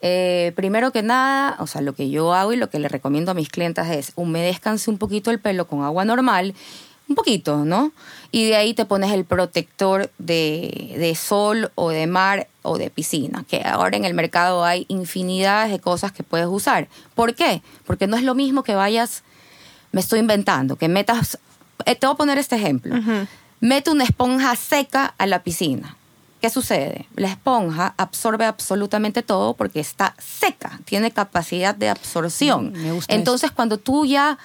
Eh, 0.00 0.52
primero 0.56 0.90
que 0.90 1.02
nada, 1.02 1.56
o 1.60 1.66
sea, 1.66 1.80
lo 1.80 1.94
que 1.94 2.10
yo 2.10 2.34
hago 2.34 2.52
y 2.52 2.56
lo 2.56 2.70
que 2.70 2.78
le 2.78 2.88
recomiendo 2.88 3.30
a 3.30 3.34
mis 3.34 3.48
clientes 3.48 3.86
es 3.88 4.12
humedezcanse 4.16 4.90
un 4.90 4.98
poquito 4.98 5.30
el 5.30 5.38
pelo 5.38 5.66
con 5.66 5.84
agua 5.84 6.04
normal, 6.04 6.54
un 7.08 7.14
poquito, 7.14 7.64
¿no? 7.64 7.92
Y 8.30 8.46
de 8.46 8.56
ahí 8.56 8.74
te 8.74 8.84
pones 8.84 9.12
el 9.12 9.24
protector 9.24 10.10
de, 10.18 10.94
de 10.98 11.14
sol 11.14 11.70
o 11.74 11.90
de 11.90 12.06
mar 12.06 12.48
o 12.62 12.78
de 12.78 12.90
piscina, 12.90 13.44
que 13.48 13.62
ahora 13.64 13.96
en 13.96 14.04
el 14.04 14.14
mercado 14.14 14.64
hay 14.64 14.86
infinidades 14.88 15.70
de 15.70 15.78
cosas 15.78 16.10
que 16.10 16.22
puedes 16.22 16.46
usar. 16.46 16.88
¿Por 17.14 17.34
qué? 17.34 17.62
Porque 17.86 18.06
no 18.06 18.16
es 18.16 18.22
lo 18.22 18.34
mismo 18.34 18.62
que 18.62 18.74
vayas, 18.74 19.22
me 19.92 20.00
estoy 20.00 20.20
inventando, 20.20 20.76
que 20.76 20.88
metas 20.88 21.38
eh, 21.86 21.94
te 21.94 22.06
voy 22.06 22.14
a 22.14 22.16
poner 22.16 22.38
este 22.38 22.56
ejemplo. 22.56 22.94
Mete 23.60 23.90
una 23.90 24.04
esponja 24.04 24.56
seca 24.56 25.14
a 25.18 25.26
la 25.26 25.42
piscina. 25.42 25.96
¿Qué 26.42 26.50
sucede? 26.50 27.06
La 27.14 27.28
esponja 27.28 27.94
absorbe 27.96 28.44
absolutamente 28.46 29.22
todo 29.22 29.54
porque 29.54 29.78
está 29.78 30.14
seca, 30.18 30.80
tiene 30.84 31.12
capacidad 31.12 31.72
de 31.72 31.88
absorción. 31.88 32.72
Mm, 32.72 32.82
me 32.82 32.92
gusta 32.92 33.14
Entonces, 33.14 33.52
cuando 33.52 33.78
tú 33.78 34.04
ya 34.04 34.38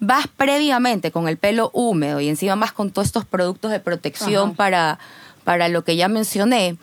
vas 0.00 0.26
previamente 0.26 1.12
con 1.12 1.28
el 1.28 1.36
pelo 1.38 1.70
húmedo 1.72 2.20
y 2.20 2.28
encima 2.28 2.56
vas 2.56 2.72
con 2.72 2.90
todos 2.90 3.06
estos 3.06 3.24
productos 3.24 3.70
de 3.70 3.78
protección 3.78 4.48
Ajá. 4.48 4.56
para, 4.56 4.98
para 5.44 5.68
lo 5.68 5.84
que 5.84 5.94
ya 5.94 6.08
mencioné, 6.08 6.76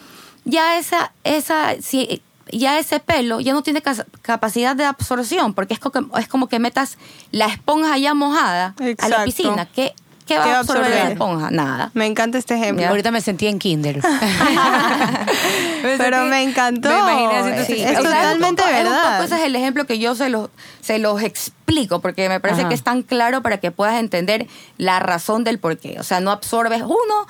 ya 0.45 0.77
esa, 0.77 1.11
esa, 1.25 1.73
si- 1.81 2.21
ya 2.51 2.79
ese 2.79 3.01
pelo 3.01 3.41
ya 3.41 3.51
no 3.51 3.63
tiene 3.63 3.81
capacidad 4.21 4.75
de 4.77 4.85
absorción 4.85 5.53
porque 5.53 5.73
es 5.73 5.79
como, 5.81 5.91
que, 6.09 6.19
es 6.21 6.27
como 6.29 6.47
que 6.47 6.59
metas 6.59 6.97
la 7.31 7.47
esponja 7.47 7.97
ya 7.97 8.13
mojada 8.13 8.75
a 8.99 9.09
la 9.09 9.25
piscina. 9.25 9.65
¿Qué, 9.65 9.93
qué 10.25 10.37
va 10.37 10.43
¿Qué 10.43 10.49
va 10.49 10.55
a 10.55 10.59
absorber 10.59 10.89
la 10.89 11.09
esponja? 11.11 11.51
Nada. 11.51 11.91
Me 11.93 12.05
encanta 12.05 12.37
este 12.37 12.55
ejemplo. 12.55 12.87
Ahorita 12.87 13.11
me 13.11 13.21
sentí 13.21 13.47
en 13.47 13.59
kinder. 13.59 13.99
Pero 15.97 16.25
me 16.25 16.43
encantó. 16.43 16.89
Me 16.89 17.23
imaginé 17.23 17.65
Sí, 17.65 17.81
es 17.81 17.99
O 17.99 18.01
sea, 18.01 18.11
totalmente 18.11 18.45
un 18.49 18.55
poco- 18.55 18.69
es 18.69 18.77
un 18.77 18.83
verdad. 18.91 19.11
poco 19.13 19.23
ese 19.25 19.35
es 19.35 19.41
el 19.43 19.55
ejemplo 19.55 19.85
que 19.85 19.99
yo 19.99 20.15
se 20.15 20.29
los, 20.29 20.49
se 20.81 20.99
los 20.99 21.21
explico, 21.21 21.99
porque 21.99 22.29
me 22.29 22.39
parece 22.39 22.61
Ajá. 22.61 22.69
que 22.69 22.75
es 22.75 22.83
tan 22.83 23.01
claro 23.03 23.41
para 23.41 23.57
que 23.57 23.71
puedas 23.71 23.99
entender 23.99 24.47
la 24.77 24.99
razón 24.99 25.43
del 25.43 25.59
por 25.59 25.77
qué. 25.77 25.97
O 25.99 26.03
sea, 26.03 26.19
no 26.19 26.31
absorbes 26.31 26.81
uno. 26.81 27.27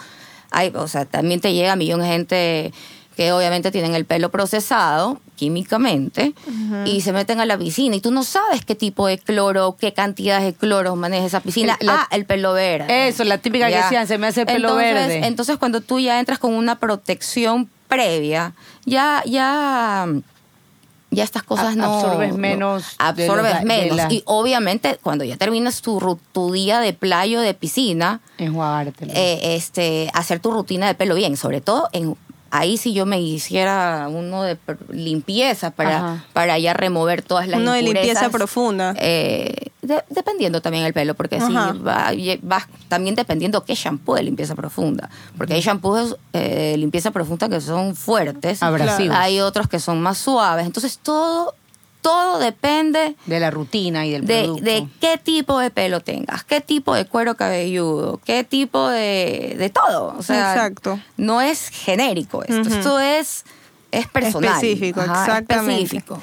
Hay, 0.52 0.72
o 0.76 0.88
sea, 0.88 1.06
también 1.06 1.42
te 1.42 1.54
llega 1.54 1.72
a 1.72 1.76
millón 1.76 2.02
de 2.02 2.08
gente 2.08 2.74
que 3.16 3.32
obviamente 3.32 3.72
tienen 3.72 3.96
el 3.96 4.06
pelo 4.06 4.30
procesado 4.30 5.20
químicamente 5.36 6.34
y 6.86 7.02
se 7.02 7.12
meten 7.14 7.40
a 7.40 7.46
la 7.46 7.58
piscina 7.58 7.96
y 7.96 8.02
tú 8.02 8.12
no 8.12 8.24
sabes 8.24 8.64
qué 8.66 8.76
tipo 8.76 9.08
de 9.08 9.18
cloro, 9.18 9.76
qué 9.80 9.94
cantidad 9.94 10.42
de 10.42 10.54
cloro 10.54 10.96
maneja 10.96 11.26
esa 11.26 11.40
piscina. 11.42 11.78
El- 11.80 11.88
la- 11.88 12.02
ah, 12.02 12.08
el 12.12 12.26
pelo 12.26 12.54
verde. 12.54 13.08
Eso, 13.08 13.24
la 13.24 13.38
típica 13.38 13.68
que 13.70 13.76
decían, 13.78 14.08
se 14.08 14.18
me 14.18 14.28
hace 14.28 14.42
el 14.42 14.48
pelo 14.48 14.70
Entonces- 14.80 14.94
verde. 15.10 15.28
Entonces, 15.28 15.58
cuando 15.58 15.82
tú 15.82 16.00
ya 16.00 16.20
entras 16.20 16.40
con 16.40 16.54
una 16.54 16.80
protección 16.80 17.70
previa, 17.88 18.54
ya, 18.86 19.22
ya, 19.26 20.08
ya 21.12 21.24
estas 21.24 21.44
cosas 21.44 21.76
no 21.76 21.94
absorbes 21.94 22.32
no- 22.32 22.38
menos 22.38 22.96
absorbes 22.98 23.54
los- 23.56 23.64
menos. 23.64 23.98
la- 23.98 24.08
Y 24.12 24.24
obviamente, 24.26 24.98
cuando 25.02 25.24
ya 25.24 25.38
terminas 25.38 25.82
tu, 25.82 26.20
tu 26.32 26.52
día 26.52 26.80
de 26.80 26.94
playa 26.94 27.38
o 27.38 27.42
de 27.42 27.54
piscina, 27.54 28.22
eh, 29.16 29.56
este, 29.56 30.10
hacer 30.14 30.40
tu 30.40 30.52
rutina 30.52 30.88
de 30.88 30.96
pelo 30.96 31.14
bien, 31.16 31.38
sobre 31.38 31.62
todo 31.62 31.88
en 31.92 32.16
ahí 32.56 32.78
si 32.78 32.94
yo 32.94 33.08
me 33.08 33.20
hiciera 33.20 34.08
uno 34.10 34.44
de 34.44 34.58
limpieza 34.90 35.72
para, 35.72 35.98
Ajá. 35.98 36.26
para 36.34 36.60
ya 36.60 36.74
remover 36.74 37.24
todas 37.24 37.48
las 37.48 37.60
Uno 37.60 37.72
de 37.74 37.82
limpieza 37.82 38.26
impurezas. 38.26 38.30
profunda. 38.32 38.94
Eh, 39.00 39.72
de- 39.82 40.04
dependiendo 40.10 40.62
también 40.62 40.86
el 40.86 40.94
pelo, 40.94 41.16
porque 41.16 41.42
sí, 41.42 41.52
va, 41.52 42.12
va 42.50 42.68
también 42.90 43.16
dependiendo 43.16 43.66
qué 43.66 43.74
shampoo 43.74 44.16
de 44.16 44.22
limpieza 44.24 44.54
profunda. 44.56 45.10
Porque 45.36 45.56
hay 45.56 45.62
shampoos 45.62 46.16
eh, 46.34 46.72
de 46.74 46.78
limpieza 46.78 47.10
profunda 47.10 47.50
que 47.50 47.60
son 47.60 47.96
fuertes. 47.96 48.62
Abrasivos. 48.62 49.18
Hay 49.18 49.40
otros 49.40 49.68
que 49.68 49.80
son 49.80 50.00
más 50.02 50.20
suaves. 50.20 50.66
Entonces 50.68 51.00
todo, 51.02 51.56
todo 52.04 52.38
depende 52.38 53.16
de 53.26 53.40
la 53.40 53.50
rutina 53.50 54.06
y 54.06 54.12
del 54.12 54.26
de, 54.26 54.44
producto. 54.44 54.64
de 54.64 54.88
qué 55.00 55.18
tipo 55.18 55.58
de 55.58 55.72
pelo 55.72 56.02
tengas, 56.02 56.44
qué 56.44 56.62
tipo 56.62 56.94
de 56.94 57.06
cuero 57.06 57.36
cabelludo, 57.36 58.20
qué 58.24 58.44
tipo 58.44 58.90
de, 58.90 59.56
de 59.58 59.70
todo. 59.72 60.14
O 60.16 60.22
sea, 60.22 60.54
Exacto. 60.54 61.00
no 61.18 61.42
es 61.42 61.70
genérico 61.70 62.44
esto, 62.44 62.70
esto 62.70 63.00
es, 63.00 63.46
es 63.92 64.08
personal. 64.08 64.54
Específico, 64.54 65.02
Ajá, 65.02 65.22
exactamente. 65.26 65.98
Específico. 65.98 66.22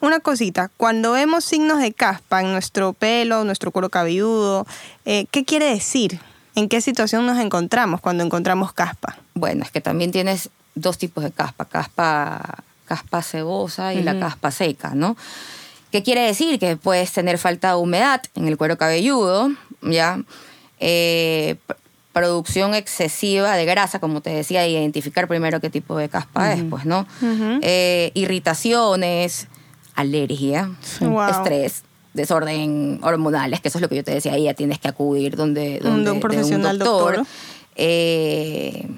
Una 0.00 0.20
cosita, 0.20 0.70
cuando 0.76 1.12
vemos 1.12 1.44
signos 1.44 1.80
de 1.80 1.92
caspa 1.92 2.42
en 2.42 2.52
nuestro 2.52 2.92
pelo, 2.92 3.42
nuestro 3.44 3.70
cuero 3.72 3.88
cabelludo, 3.88 4.66
eh, 5.06 5.24
¿qué 5.30 5.44
quiere 5.44 5.64
decir? 5.64 6.20
¿En 6.54 6.68
qué 6.68 6.80
situación 6.82 7.26
nos 7.26 7.38
encontramos 7.38 8.00
cuando 8.02 8.22
encontramos 8.22 8.72
caspa? 8.74 9.16
Bueno, 9.34 9.64
es 9.64 9.70
que 9.70 9.80
también 9.80 10.12
tienes 10.12 10.50
dos 10.74 10.98
tipos 10.98 11.24
de 11.24 11.30
caspa, 11.32 11.64
caspa, 11.64 12.62
caspa 12.86 13.22
cebosa 13.22 13.92
y 13.92 14.02
la 14.02 14.18
caspa 14.18 14.50
seca, 14.50 14.92
¿no? 14.94 15.16
¿Qué 15.92 16.02
quiere 16.02 16.22
decir? 16.22 16.58
Que 16.58 16.76
puedes 16.76 17.12
tener 17.12 17.38
falta 17.38 17.70
de 17.70 17.76
humedad 17.76 18.22
en 18.34 18.48
el 18.48 18.56
cuero 18.56 18.76
cabelludo, 18.78 19.50
¿ya? 19.82 20.20
Eh, 20.80 21.56
pr- 21.68 21.76
producción 22.12 22.74
excesiva 22.74 23.54
de 23.56 23.64
grasa, 23.66 23.98
como 23.98 24.20
te 24.22 24.30
decía, 24.30 24.66
identificar 24.66 25.28
primero 25.28 25.60
qué 25.60 25.68
tipo 25.70 25.96
de 25.98 26.08
caspa 26.08 26.52
es, 26.54 26.64
pues, 26.68 26.84
¿no? 26.86 27.06
Eh, 27.62 28.10
irritaciones, 28.14 29.48
alergia, 29.94 30.70
Wow. 31.00 31.28
estrés, 31.30 31.82
desorden 32.14 33.00
hormonales, 33.02 33.60
que 33.60 33.68
eso 33.68 33.78
es 33.78 33.82
lo 33.82 33.88
que 33.90 33.96
yo 33.96 34.04
te 34.04 34.12
decía, 34.14 34.32
ahí 34.32 34.44
ya 34.44 34.54
tienes 34.54 34.78
que 34.78 34.88
acudir 34.88 35.36
donde, 35.36 35.80
Un- 35.84 36.04
de 36.04 36.10
un 36.10 36.20
profesional 36.20 36.78
doctor. 36.78 37.24
Eh, 37.76 38.88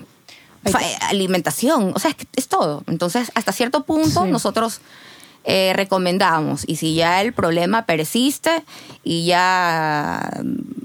alimentación, 1.09 1.93
o 1.95 1.99
sea, 1.99 2.11
es, 2.11 2.17
es 2.37 2.49
todo. 2.49 2.83
Entonces, 2.87 3.31
hasta 3.35 3.53
cierto 3.53 3.85
punto 3.85 4.25
Sí. 4.25 4.31
nosotros 4.31 4.81
eh, 5.45 5.73
recomendamos, 5.75 6.65
y 6.67 6.77
si 6.77 6.95
ya 6.95 7.23
el 7.23 7.33
problema 7.33 7.87
persiste 7.87 8.63
y 9.03 9.25
ya, 9.25 10.29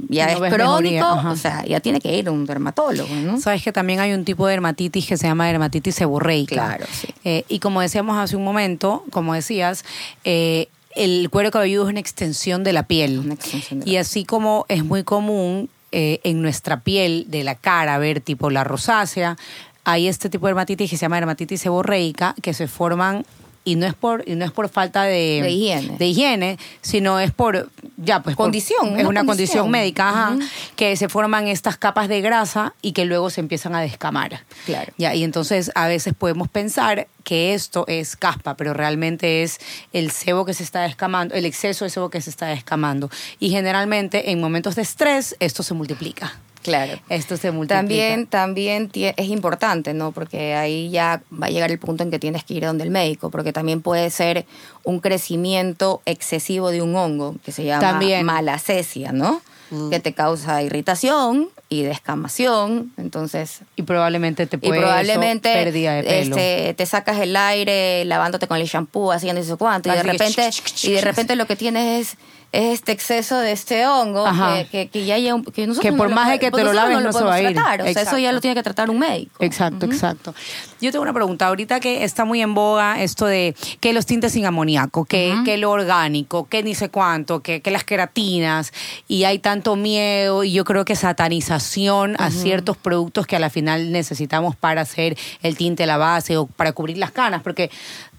ya 0.07 0.33
No 0.37 0.45
es 0.45 0.53
crónico, 0.53 1.05
o 1.27 1.35
sea, 1.35 1.65
ya 1.65 1.79
tiene 1.81 1.99
que 1.99 2.15
ir 2.15 2.27
a 2.27 2.31
un 2.31 2.45
dermatólogo, 2.45 3.13
¿no? 3.13 3.41
Sabes 3.41 3.61
que 3.63 3.73
también 3.73 3.99
hay 3.99 4.13
un 4.13 4.23
tipo 4.23 4.45
de 4.45 4.51
dermatitis 4.51 5.05
que 5.07 5.17
se 5.17 5.27
llama 5.27 5.47
dermatitis 5.47 5.95
seborreica. 5.95 6.55
Claro, 6.55 6.85
sí. 6.89 7.07
Eh, 7.25 7.43
y 7.49 7.59
como 7.59 7.81
decíamos 7.81 8.15
hace 8.17 8.37
un 8.37 8.43
momento, 8.45 9.03
como 9.11 9.33
decías, 9.33 9.83
eh, 10.23 10.69
el 10.95 11.29
cuero 11.29 11.51
cabelludo 11.51 11.85
es 11.85 11.89
una 11.89 11.99
extensión 11.99 12.63
de 12.63 12.71
la 12.71 12.83
piel. 12.83 13.19
Una 13.19 13.33
extensión 13.33 13.79
de 13.81 13.85
la 13.85 13.91
y 13.91 13.97
así 13.97 14.23
como 14.23 14.65
es 14.69 14.85
muy 14.85 15.03
común 15.03 15.69
eh, 15.91 16.21
en 16.23 16.41
nuestra 16.41 16.79
piel 16.79 17.25
de 17.27 17.43
la 17.43 17.55
cara 17.55 17.97
ver 17.97 18.21
tipo 18.21 18.49
la 18.49 18.63
rosácea, 18.63 19.35
hay 19.83 20.07
este 20.07 20.29
tipo 20.29 20.45
de 20.47 20.51
dermatitis 20.51 20.89
que 20.89 20.97
se 20.97 21.01
llama 21.01 21.17
dermatitis 21.17 21.61
seborreica 21.61 22.35
que 22.41 22.53
se 22.53 22.67
forman 22.67 23.25
y 23.65 23.77
no 23.77 23.85
es 23.85 23.93
por 23.93 24.25
y 24.27 24.35
no 24.35 24.43
es 24.43 24.51
por 24.51 24.67
falta 24.67 25.03
de, 25.03 25.39
De 25.41 25.49
higiene. 25.49 25.97
de 25.97 26.05
higiene, 26.05 26.57
sino 26.81 27.17
es 27.21 27.31
por 27.31 27.69
ya 27.95 28.21
pues 28.21 28.35
por- 28.35 28.43
Condición, 28.47 28.87
es 28.97 29.05
una 29.05 29.09
una 29.09 29.25
condición 29.25 29.63
condición. 29.65 29.71
médica 29.71 30.09
ajá, 30.09 30.37
que 30.75 30.97
se 30.97 31.07
forman 31.07 31.47
estas 31.47 31.77
capas 31.77 32.09
de 32.09 32.19
grasa 32.19 32.73
y 32.81 32.91
que 32.91 33.05
luego 33.05 33.29
se 33.29 33.39
empiezan 33.39 33.73
a 33.73 33.79
descamar. 33.79 34.41
Claro. 34.65 34.91
Ya, 34.97 35.15
y 35.15 35.23
entonces 35.23 35.71
a 35.75 35.87
veces 35.87 36.13
podemos 36.13 36.49
pensar 36.49 37.07
que 37.23 37.53
esto 37.53 37.85
es 37.87 38.17
caspa, 38.17 38.57
pero 38.57 38.73
realmente 38.73 39.43
es 39.43 39.59
el 39.93 40.11
sebo 40.11 40.43
que 40.43 40.53
se 40.53 40.63
está 40.63 40.81
descamando, 40.81 41.33
el 41.33 41.45
exceso 41.45 41.85
de 41.85 41.89
sebo 41.89 42.09
que 42.09 42.19
se 42.19 42.31
está 42.31 42.47
descamando. 42.47 43.09
Y 43.39 43.49
generalmente 43.51 44.31
en 44.31 44.41
momentos 44.41 44.75
de 44.75 44.81
estrés 44.81 45.37
esto 45.39 45.63
se 45.63 45.73
multiplica. 45.73 46.37
Claro. 46.63 46.99
Esto 47.09 47.37
se 47.37 47.51
multiplica. 47.51 47.79
También, 47.79 48.25
también 48.27 48.89
es 48.93 49.27
importante, 49.27 49.93
¿no? 49.93 50.11
Porque 50.11 50.55
ahí 50.55 50.89
ya 50.89 51.21
va 51.31 51.47
a 51.47 51.49
llegar 51.49 51.69
el 51.69 51.77
punto 51.77 52.03
en 52.03 52.09
que 52.09 52.19
tienes 52.19 52.43
que 52.43 52.55
ir 52.55 52.63
a 52.63 52.67
donde 52.67 52.83
el 52.85 52.89
médico, 52.89 53.29
porque 53.29 53.53
también 53.53 53.81
puede 53.81 54.09
ser 54.09 54.45
un 54.83 54.99
crecimiento 54.99 56.01
excesivo 56.05 56.71
de 56.71 56.81
un 56.81 56.95
hongo 56.95 57.35
que 57.45 57.51
se 57.51 57.63
llama 57.65 57.81
También. 57.81 58.25
malacesia, 58.25 59.11
¿no? 59.11 59.41
Que 59.89 59.99
te 59.99 60.13
causa 60.13 60.61
irritación 60.61 61.49
y 61.67 61.81
descamación, 61.81 62.93
entonces 62.97 63.61
y 63.75 63.81
probablemente 63.81 64.45
te 64.45 64.57
y 64.57 64.59
puede 64.59 64.79
probablemente 64.79 65.49
eso, 65.51 65.63
pérdida 65.63 65.95
de 65.95 66.03
pelo. 66.03 66.37
este, 66.37 66.73
te 66.75 66.85
sacas 66.85 67.19
el 67.19 67.35
aire 67.35 68.05
lavándote 68.05 68.45
con 68.47 68.57
el 68.57 68.67
shampoo, 68.67 69.11
haciendo 69.11 69.41
eso 69.41 69.57
cuánto, 69.57 69.89
y 69.89 69.93
de 69.93 70.03
repente, 70.03 70.47
y 70.83 70.91
de 70.91 71.01
repente 71.01 71.35
lo 71.35 71.47
que 71.47 71.55
tienes 71.55 72.07
es, 72.07 72.17
es 72.53 72.75
este 72.75 72.91
exceso 72.93 73.37
de 73.39 73.51
este 73.51 73.85
hongo 73.87 74.23
que, 74.25 74.67
que, 74.71 74.87
que 74.87 75.05
ya 75.05 75.35
un- 75.35 75.43
que 75.43 75.67
nosotros 75.67 75.81
Que 75.81 75.91
no 75.91 75.97
por 75.97 76.09
lo 76.09 76.15
más 76.15 76.29
de 76.29 76.37
que 76.39 76.51
te 76.51 76.63
lo 76.63 76.71
nosotros 76.71 76.75
laves, 76.89 77.03
no 77.03 77.11
se 77.11 77.23
va 77.25 77.33
a 77.33 77.41
ir. 77.41 77.53
tratar, 77.53 77.81
o 77.81 77.91
sea, 77.91 78.01
eso 78.03 78.17
ya 78.19 78.31
lo 78.31 78.39
tiene 78.39 78.53
que 78.55 78.61
tratar 78.63 78.89
un 78.91 78.99
médico. 78.99 79.43
Exacto, 79.43 79.85
exacto. 79.87 80.33
Yo 80.79 80.91
tengo 80.91 81.01
una 81.01 81.13
pregunta. 81.13 81.47
Ahorita 81.47 81.79
que 81.79 82.03
está 82.03 82.25
muy 82.25 82.41
en 82.41 82.53
boga 82.53 83.01
esto 83.01 83.25
de 83.25 83.55
que 83.79 83.91
los 83.91 84.05
tintes 84.05 84.33
sin 84.33 84.45
amoníaco, 84.45 85.03
que, 85.05 85.35
que 85.43 85.57
lo 85.57 85.71
orgánico, 85.71 86.47
que 86.47 86.61
ni 86.63 86.75
sé 86.75 86.89
cuánto, 86.89 87.41
que, 87.41 87.61
que 87.61 87.71
las 87.71 87.83
queratinas, 87.83 88.71
y 89.07 89.23
hay 89.23 89.39
tanto 89.39 89.75
miedo 89.75 90.43
y 90.43 90.51
yo 90.53 90.63
creo 90.63 90.85
que 90.85 90.95
satanización 90.95 92.15
a 92.19 92.29
ciertos 92.29 92.77
productos 92.77 93.25
que 93.25 93.35
a 93.35 93.39
la 93.39 93.49
final 93.49 93.91
necesitamos 93.91 94.55
para 94.55 94.81
hacer 94.81 95.17
el 95.41 95.57
tinte, 95.57 95.85
la 95.87 95.97
base 95.97 96.37
o 96.37 96.45
para 96.45 96.71
cubrir 96.73 96.97
las 96.99 97.11
canas, 97.11 97.41
porque 97.41 97.71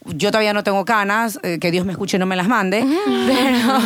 yo 0.07 0.31
todavía 0.31 0.53
no 0.53 0.63
tengo 0.65 0.85
canas, 0.85 1.39
eh, 1.43 1.59
que 1.59 1.71
Dios 1.71 1.87
me 1.87 1.93
escuche 1.93 2.17
y 2.17 2.21
no 2.21 2.27
me 2.27 2.37
las 2.37 2.49
mande, 2.49 2.85
pero, 3.27 3.79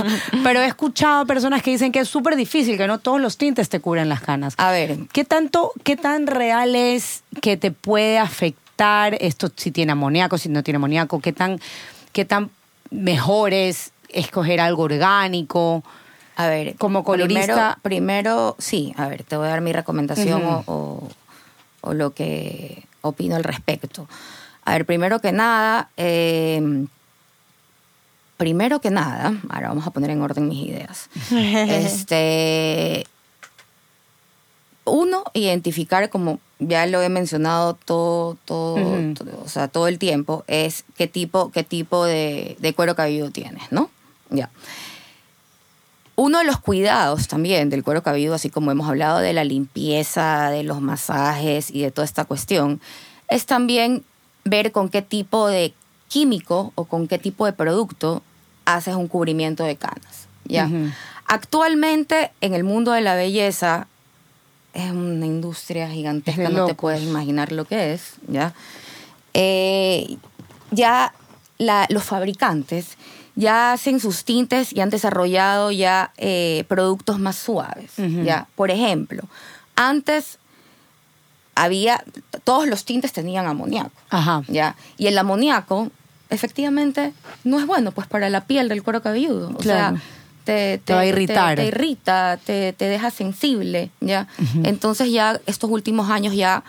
pero 0.43 0.61
he 0.61 0.67
escuchado 0.67 1.27
personas 1.27 1.63
que 1.63 1.71
dicen 1.71 1.93
que 1.93 2.01
es 2.01 2.09
súper 2.09 2.37
difícil, 2.37 2.77
que 2.77 2.87
no 2.87 2.99
todos 2.99 3.21
los 3.21 3.37
tintes 3.39 3.69
te 3.69 3.81
cubren 3.81 4.09
las 4.09 4.21
canas. 4.21 4.55
A 4.57 4.71
ver, 4.71 4.97
¿Qué 5.13 5.25
tanto, 5.25 5.73
qué 5.85 5.97
tan 5.97 6.27
real 6.27 6.75
es 6.75 7.23
que 7.41 7.57
te 7.57 7.71
puede 7.71 8.19
afectar 8.19 9.17
esto 9.21 9.51
si 9.57 9.71
tiene 9.71 9.93
amoníaco, 9.93 10.39
si 10.39 10.49
no 10.49 10.63
tiene 10.63 10.77
amoníaco? 10.77 11.21
¿Qué 11.21 11.33
tan, 11.33 11.61
qué 12.13 12.25
tan 12.25 12.51
mejor 12.91 13.53
es 13.53 13.93
escoger 14.09 14.61
algo 14.61 14.85
orgánico? 14.85 15.85
a 16.37 16.47
ver, 16.47 16.77
Como 16.77 17.03
colorista- 17.05 17.79
Primero, 17.83 18.55
primero, 18.55 18.57
sí, 18.59 18.95
a 18.97 19.09
ver, 19.09 19.25
te 19.25 19.37
voy 19.37 19.47
a 19.47 19.51
dar 19.51 19.61
mi 19.61 19.73
recomendación 19.73 20.43
Ujú. 20.45 20.63
o, 20.67 20.73
o- 20.75 21.09
o 21.81 21.95
lo 21.95 22.13
que 22.13 22.85
opino 23.03 23.35
al 23.37 23.45
respecto. 23.45 24.09
A 24.69 24.73
ver, 24.73 24.85
primero 24.85 25.19
que 25.21 25.33
nada, 25.33 25.89
eh, 25.97 26.85
primero 28.37 28.81
que 28.83 28.91
nada, 28.91 29.33
ahora 29.49 29.69
vamos 29.69 29.87
a 29.87 29.91
poner 29.93 30.11
en 30.11 30.21
orden 30.21 30.47
mis 30.47 30.69
ideas. 30.69 31.09
este, 31.31 33.07
uno, 34.85 35.25
identificar, 35.33 36.11
como 36.11 36.39
ya 36.59 36.85
lo 36.85 37.01
he 37.01 37.09
mencionado 37.09 37.75
todo, 37.75 38.37
todo, 38.45 38.77
todo- 39.15 39.43
o 39.43 39.49
sea, 39.49 39.69
todo 39.69 39.89
el 39.89 39.99
tiempo, 39.99 40.45
es 40.49 40.85
qué 40.99 41.07
tipo, 41.07 41.51
qué 41.51 41.65
tipo 41.65 42.05
de, 42.05 42.57
de 42.61 42.75
cuero 42.75 42.95
cabelludo 42.95 43.31
tienes, 43.31 43.73
¿no? 43.73 43.91
Ya. 44.29 44.51
Uno 46.15 46.41
de 46.41 46.45
los 46.45 46.59
cuidados 46.61 47.27
también 47.27 47.71
del 47.71 47.83
cuero 47.85 48.03
cabelludo, 48.03 48.35
así 48.35 48.51
como 48.51 48.71
hemos 48.71 48.87
hablado 48.89 49.21
de 49.21 49.33
la 49.33 49.45
limpieza, 49.45 50.51
de 50.51 50.63
los 50.63 50.83
masajes 50.83 51.71
y 51.71 51.81
de 51.81 51.91
toda 51.91 52.05
esta 52.05 52.27
cuestión, 52.27 52.83
es 53.29 53.47
también 53.47 54.05
ver 54.45 54.73
con 54.73 54.89
qué 54.89 55.03
tipo 55.03 55.49
de 55.49 55.75
químico 56.09 56.73
o 56.75 56.85
con 56.85 57.07
qué 57.09 57.19
tipo 57.19 57.45
de 57.47 57.53
producto 57.53 58.23
haces 58.65 58.95
un 58.95 59.09
cubrimiento 59.09 59.65
de 59.65 59.77
canas. 59.77 60.27
¿ya? 60.45 60.69
Actualmente 61.27 62.33
en 62.41 62.55
el 62.55 62.65
mundo 62.65 62.93
de 62.93 63.01
la 63.03 63.15
belleza 63.15 63.87
es 64.73 64.91
una 64.91 65.27
industria 65.27 65.87
Es 65.89 65.93
gigantesca, 65.93 66.49
no 66.49 66.67
te 66.67 66.75
puedes 66.75 67.03
imaginar 67.03 67.53
lo 67.53 67.65
que 67.67 67.93
es. 67.93 68.15
¿ya? 68.29 68.55
Eh, 69.35 70.17
ya 70.71 71.13
la- 71.59 71.87
los 71.91 72.05
fabricantes 72.05 72.97
ya 73.35 73.73
hacen 73.73 74.01
sus 74.01 74.25
tintes 74.25 74.73
y 74.73 74.81
han 74.81 74.91
desarrollado 74.91 75.71
ya 75.71 76.13
eh, 76.17 76.65
productos 76.69 77.19
más 77.21 77.37
suaves. 77.37 77.93
¿ya? 78.25 78.49
Por 78.57 78.71
ejemplo, 78.71 79.23
antes 79.77 80.39
había, 81.63 82.03
todos 82.45 82.67
los 82.67 82.85
tintes 82.85 83.13
tenían 83.13 83.47
amoníaco. 83.47 83.91
Ajá. 84.11 84.43
¿ya? 84.49 84.77
Y 84.97 85.07
el 85.09 85.17
amoníaco, 85.19 85.91
efectivamente, 86.31 87.13
no 87.45 87.59
es 87.59 87.67
bueno 87.67 87.93
pues 87.93 88.07
para 88.07 88.29
la 88.31 88.45
piel 88.47 88.69
del 88.69 88.83
cuero 88.83 89.03
cabelludo. 89.03 89.51
O 89.51 89.55
Claro. 89.59 89.97
sea, 89.97 90.03
te, 90.45 90.79
Te 90.85 90.95
va 90.95 91.01
a 91.01 91.07
irritar. 91.07 91.57
Te, 91.57 91.67
irrita, 91.67 92.39
te, 92.45 92.73
te 92.73 92.87
deja 92.87 93.11
sensible, 93.11 93.91
¿ya? 94.01 94.27
Entonces 94.65 95.11
ya 95.13 95.39
estos 95.47 95.71
últimos 95.71 96.09
años 96.11 96.35
ya, 96.35 96.63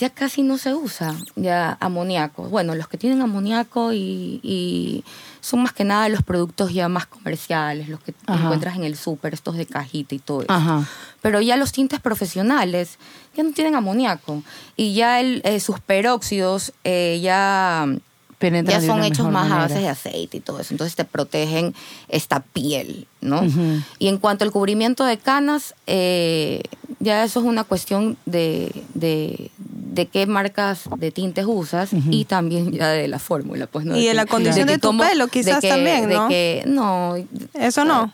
ya 0.00 0.08
casi 0.08 0.42
no 0.42 0.56
se 0.56 0.74
usa 0.74 1.14
ya 1.36 1.76
amoníaco. 1.78 2.44
Bueno, 2.44 2.74
los 2.74 2.88
que 2.88 2.96
tienen 2.96 3.20
amoníaco 3.20 3.92
y, 3.92 4.40
y 4.42 5.04
son 5.42 5.62
más 5.62 5.72
que 5.74 5.84
nada 5.84 6.08
los 6.08 6.22
productos 6.22 6.72
ya 6.72 6.88
más 6.88 7.06
comerciales, 7.06 7.88
los 7.88 8.00
que 8.00 8.14
Ajá. 8.26 8.42
encuentras 8.44 8.76
en 8.76 8.84
el 8.84 8.96
súper, 8.96 9.34
estos 9.34 9.56
de 9.56 9.66
cajita 9.66 10.14
y 10.14 10.18
todo 10.18 10.42
eso. 10.42 10.52
Ajá. 10.52 10.86
Pero 11.20 11.42
ya 11.42 11.56
los 11.58 11.72
tintes 11.72 12.00
profesionales 12.00 12.98
ya 13.36 13.42
no 13.42 13.52
tienen 13.52 13.74
amoníaco 13.74 14.42
y 14.74 14.94
ya 14.94 15.20
el, 15.20 15.42
eh, 15.44 15.60
sus 15.60 15.80
peróxidos 15.80 16.72
eh, 16.84 17.20
ya, 17.22 17.86
Penetran 18.38 18.80
ya 18.80 18.86
son 18.86 19.04
hechos 19.04 19.30
más 19.30 19.52
a 19.52 19.58
base 19.58 19.80
de 19.80 19.88
aceite 19.90 20.38
y 20.38 20.40
todo 20.40 20.60
eso. 20.60 20.72
Entonces 20.72 20.96
te 20.96 21.04
protegen 21.04 21.74
esta 22.08 22.40
piel, 22.40 23.06
¿no? 23.20 23.42
Y 23.98 24.08
en 24.08 24.18
cuanto 24.18 24.44
al 24.44 24.50
cubrimiento 24.52 25.04
de 25.04 25.18
canas, 25.18 25.74
eh, 25.86 26.62
ya 27.00 27.24
eso 27.24 27.40
es 27.40 27.46
una 27.46 27.64
cuestión 27.64 28.16
de, 28.26 28.70
de, 28.94 29.50
de 29.58 30.06
qué 30.06 30.26
marcas 30.26 30.82
de 30.98 31.10
tintes 31.10 31.44
usas 31.48 31.90
y 32.10 32.24
también 32.26 32.72
ya 32.72 32.88
de 32.88 33.08
la 33.08 33.18
fórmula. 33.18 33.66
Pues, 33.66 33.84
¿no? 33.86 33.96
Y 33.96 34.06
de 34.06 34.14
la 34.14 34.26
condición 34.26 34.66
de 34.66 34.78
tu 34.78 34.96
pelo, 34.96 35.28
quizás 35.28 35.60
que- 35.60 35.68
también, 35.68 36.08
que- 36.28 36.62
no. 36.66 37.14
Eso 37.54 37.84
no. 37.84 38.12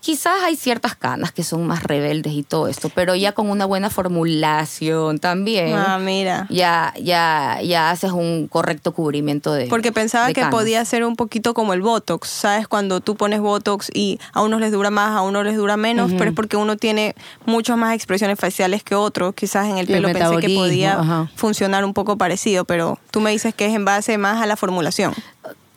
Quizás 0.00 0.42
hay 0.44 0.56
ciertas 0.56 0.94
canas 0.96 1.32
que 1.32 1.42
son 1.44 1.66
más 1.66 1.82
rebeldes 1.82 2.32
y 2.32 2.42
todo 2.42 2.68
esto, 2.68 2.88
pero 2.94 3.14
ya 3.14 3.32
con 3.32 3.50
una 3.50 3.64
buena 3.66 3.90
formulación 3.90 5.18
también. 5.18 5.74
Ah, 5.74 5.98
mira. 5.98 6.46
Ya, 6.50 6.94
ya, 7.02 7.58
ya 7.62 7.90
haces 7.90 8.12
un 8.12 8.46
correcto 8.48 8.92
cubrimiento 8.92 9.52
de. 9.52 9.66
Porque 9.66 9.92
pensaba 9.92 10.28
que 10.28 10.34
canas. 10.34 10.50
podía 10.50 10.84
ser 10.84 11.04
un 11.04 11.16
poquito 11.16 11.54
como 11.54 11.72
el 11.74 11.82
Botox, 11.82 12.28
¿sabes? 12.28 12.68
Cuando 12.68 13.00
tú 13.00 13.16
pones 13.16 13.40
Botox 13.40 13.90
y 13.92 14.18
a 14.32 14.42
unos 14.42 14.60
les 14.60 14.72
dura 14.72 14.90
más, 14.90 15.16
a 15.16 15.22
unos 15.22 15.44
les 15.44 15.56
dura 15.56 15.76
menos, 15.76 16.12
pero 16.12 16.30
es 16.30 16.36
porque 16.36 16.56
uno 16.56 16.76
tiene 16.76 17.14
muchas 17.46 17.76
más 17.76 17.94
expresiones 17.94 18.38
faciales 18.38 18.82
que 18.82 18.94
otro. 18.94 19.32
Quizás 19.32 19.66
en 19.68 19.78
el 19.78 19.88
Y 19.88 19.92
el 19.92 20.02
pelo 20.02 20.12
pensé 20.12 20.46
que 20.46 20.54
podía 20.54 20.98
ajá. 21.00 21.30
funcionar 21.34 21.84
un 21.84 21.94
poco 21.94 22.16
parecido, 22.16 22.64
pero 22.64 22.98
tú 23.10 23.20
me 23.20 23.30
dices 23.30 23.54
que 23.54 23.66
es 23.66 23.74
en 23.74 23.84
base 23.84 24.18
más 24.18 24.42
a 24.42 24.46
la 24.46 24.56
formulación. 24.56 25.14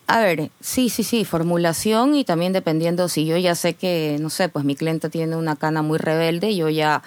A 0.07 0.19
ver, 0.19 0.51
sí, 0.59 0.89
sí, 0.89 1.03
sí, 1.03 1.23
formulación 1.23 2.15
y 2.15 2.25
también 2.25 2.51
dependiendo 2.53 3.07
si 3.07 3.25
yo 3.25 3.37
ya 3.37 3.55
sé 3.55 3.73
que, 3.73 4.17
no 4.19 4.29
sé, 4.29 4.49
pues 4.49 4.65
mi 4.65 4.75
cliente 4.75 5.09
tiene 5.09 5.35
una 5.37 5.55
cana 5.55 5.81
muy 5.81 5.97
rebelde, 5.97 6.55
yo 6.55 6.69
ya 6.69 7.01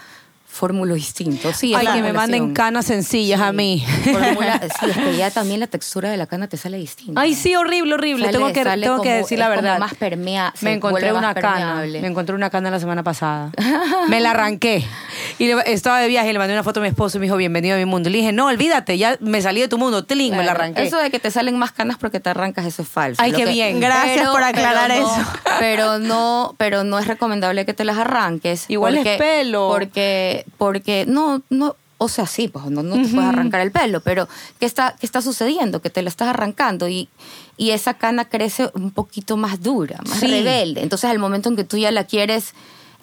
formulo 0.56 0.94
distinto. 0.94 1.52
Sí, 1.52 1.72
es 1.74 1.78
Ay, 1.80 1.86
que 1.86 2.02
me 2.02 2.12
manden 2.12 2.52
canas 2.54 2.86
sencillas 2.86 3.40
a 3.40 3.52
mí. 3.52 3.84
Formula- 4.04 4.60
sí, 4.80 4.86
es 4.90 4.96
que 4.96 5.16
ya 5.16 5.30
también 5.30 5.60
la 5.60 5.66
textura 5.66 6.10
de 6.10 6.16
la 6.16 6.26
cana 6.26 6.48
te 6.48 6.56
sale 6.56 6.78
distinta. 6.78 7.20
Ay, 7.20 7.34
sí, 7.34 7.54
horrible, 7.54 7.94
horrible. 7.94 8.24
Sale- 8.26 8.38
tengo 8.38 8.52
que, 8.52 8.64
tengo 8.64 9.02
que 9.02 9.08
como- 9.10 9.16
decir 9.22 9.38
la 9.38 9.44
es 9.46 9.50
verdad. 9.50 9.78
más 9.78 9.94
permea- 9.94 10.52
me 10.62 10.72
encontré 10.72 11.12
una 11.12 11.34
cana. 11.34 11.56
permeable. 11.58 12.00
Me 12.00 12.06
encontré 12.08 12.34
una 12.34 12.50
cana 12.50 12.70
la 12.70 12.80
semana 12.80 13.02
pasada. 13.02 13.50
me 14.08 14.20
la 14.20 14.30
arranqué. 14.30 14.84
Y 15.38 15.46
le- 15.48 15.72
estaba 15.72 16.00
de 16.00 16.08
viaje 16.08 16.30
y 16.30 16.32
le 16.32 16.38
mandé 16.38 16.54
una 16.54 16.62
foto 16.64 16.80
a 16.80 16.82
mi 16.82 16.88
esposo 16.88 17.18
y 17.18 17.20
me 17.20 17.26
dijo, 17.26 17.36
bienvenido 17.36 17.74
a 17.76 17.78
mi 17.78 17.84
mundo. 17.84 18.08
Le 18.10 18.18
dije, 18.18 18.32
no, 18.32 18.46
olvídate, 18.46 18.96
ya 18.98 19.16
me 19.20 19.42
salí 19.42 19.60
de 19.60 19.68
tu 19.68 19.76
mundo. 19.78 20.04
Tling, 20.04 20.34
me 20.34 20.44
la 20.44 20.52
arranqué. 20.52 20.82
Eso 20.82 20.96
de 20.98 21.10
que 21.10 21.18
te 21.18 21.30
salen 21.30 21.58
más 21.58 21.72
canas 21.72 21.98
porque 21.98 22.20
te 22.20 22.30
arrancas, 22.30 22.64
eso 22.64 22.82
es 22.82 22.88
falso. 22.88 23.20
Ay, 23.22 23.32
qué 23.32 23.44
que- 23.44 23.50
bien. 23.50 23.78
Gracias 23.80 24.28
por 24.30 24.42
aclarar 24.42 24.90
eso. 24.90 25.24
Pero 25.58 25.98
no, 25.98 26.54
pero 26.56 26.84
no 26.84 26.98
es 26.98 27.06
recomendable 27.06 27.66
que 27.66 27.74
te 27.74 27.84
las 27.84 27.98
arranques. 27.98 28.64
Igual 28.68 28.94
es 28.96 29.00
porque- 29.00 29.18
pelo. 29.18 29.68
Porque, 29.68 30.45
porque 30.58 31.04
no, 31.06 31.42
no, 31.50 31.76
o 31.98 32.08
sea, 32.08 32.26
sí, 32.26 32.48
pues 32.48 32.64
no, 32.66 32.82
no 32.82 32.94
te 32.96 33.08
puedes 33.08 33.28
arrancar 33.28 33.60
el 33.62 33.70
pelo, 33.72 34.00
pero 34.00 34.28
¿qué 34.60 34.66
está, 34.66 34.94
qué 35.00 35.06
está 35.06 35.22
sucediendo? 35.22 35.80
Que 35.80 35.90
te 35.90 36.02
la 36.02 36.08
estás 36.10 36.28
arrancando 36.28 36.88
y, 36.88 37.08
y 37.56 37.70
esa 37.70 37.94
cana 37.94 38.26
crece 38.26 38.70
un 38.74 38.90
poquito 38.90 39.36
más 39.36 39.62
dura, 39.62 39.98
más 40.08 40.20
Sí. 40.20 40.26
rebelde. 40.26 40.82
Entonces, 40.82 41.08
al 41.10 41.18
momento 41.18 41.48
en 41.48 41.56
que 41.56 41.64
tú 41.64 41.76
ya 41.78 41.90
la 41.90 42.04
quieres 42.04 42.52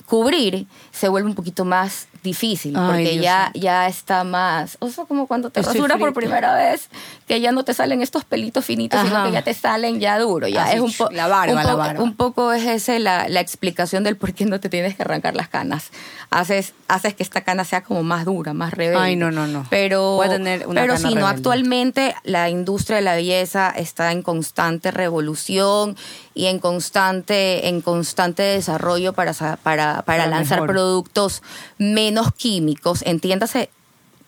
cubrir, 0.05 0.67
se 0.91 1.07
vuelve 1.07 1.29
un 1.29 1.35
poquito 1.35 1.65
más 1.65 2.07
difícil, 2.23 2.75
Ay, 2.77 2.85
porque 2.85 3.09
Dios 3.11 3.23
ya, 3.23 3.51
ya 3.53 3.87
está 3.87 4.23
más, 4.23 4.77
o 4.79 4.89
sea, 4.89 5.05
como 5.05 5.27
cuando 5.27 5.49
te 5.49 5.59
Estoy 5.59 5.75
rasuras 5.75 5.99
por 5.99 6.13
primera 6.13 6.55
vez, 6.55 6.89
que 7.27 7.39
ya 7.41 7.51
no 7.51 7.63
te 7.63 7.73
salen 7.73 8.01
estos 8.01 8.23
pelitos 8.25 8.63
finitos, 8.65 9.01
sino 9.01 9.23
que 9.25 9.31
ya 9.31 9.41
te 9.43 9.53
salen 9.53 9.99
ya 9.99 10.17
duro, 10.19 10.47
ya 10.47 10.63
Así, 10.65 10.75
es 10.75 10.81
un, 10.81 10.93
po- 10.93 11.09
la 11.11 11.27
barba, 11.27 11.53
un, 11.53 11.63
la 11.63 11.71
po- 11.71 11.77
barba. 11.77 12.03
un 12.03 12.15
poco 12.15 12.53
es 12.53 12.65
ese 12.65 12.99
la, 12.99 13.27
la 13.27 13.41
explicación 13.41 14.03
del 14.03 14.15
por 14.17 14.33
qué 14.33 14.45
no 14.45 14.59
te 14.59 14.69
tienes 14.69 14.95
que 14.95 15.03
arrancar 15.03 15.35
las 15.35 15.49
canas. 15.49 15.91
Haces, 16.29 16.73
haces 16.87 17.13
que 17.13 17.21
esta 17.23 17.41
cana 17.41 17.63
sea 17.65 17.83
como 17.83 18.01
más 18.03 18.25
dura, 18.25 18.53
más 18.53 18.73
rebelde. 18.73 18.97
Ay, 19.03 19.15
no, 19.15 19.29
no, 19.29 19.45
no. 19.45 19.67
Pero, 19.69 20.15
Voy 20.15 20.25
a 20.27 20.29
tener 20.31 20.65
una 20.65 20.81
pero 20.81 20.93
cana 20.95 21.09
sí, 21.09 21.15
no, 21.15 21.27
actualmente 21.27 22.15
la 22.23 22.49
industria 22.49 22.95
de 22.97 23.03
la 23.03 23.15
belleza 23.15 23.69
está 23.69 24.11
en 24.11 24.23
constante 24.23 24.89
revolución 24.91 25.95
y 26.35 26.47
en 26.47 26.57
constante, 26.59 27.67
en 27.67 27.81
constante 27.81 28.41
desarrollo 28.43 29.13
para, 29.13 29.33
para, 29.33 29.57
para 29.57 30.01
Para 30.03 30.25
lanzar 30.27 30.57
mejor. 30.61 30.69
productos 30.71 31.43
menos 31.77 32.12
químicos. 32.33 33.01
Entiéndase, 33.05 33.69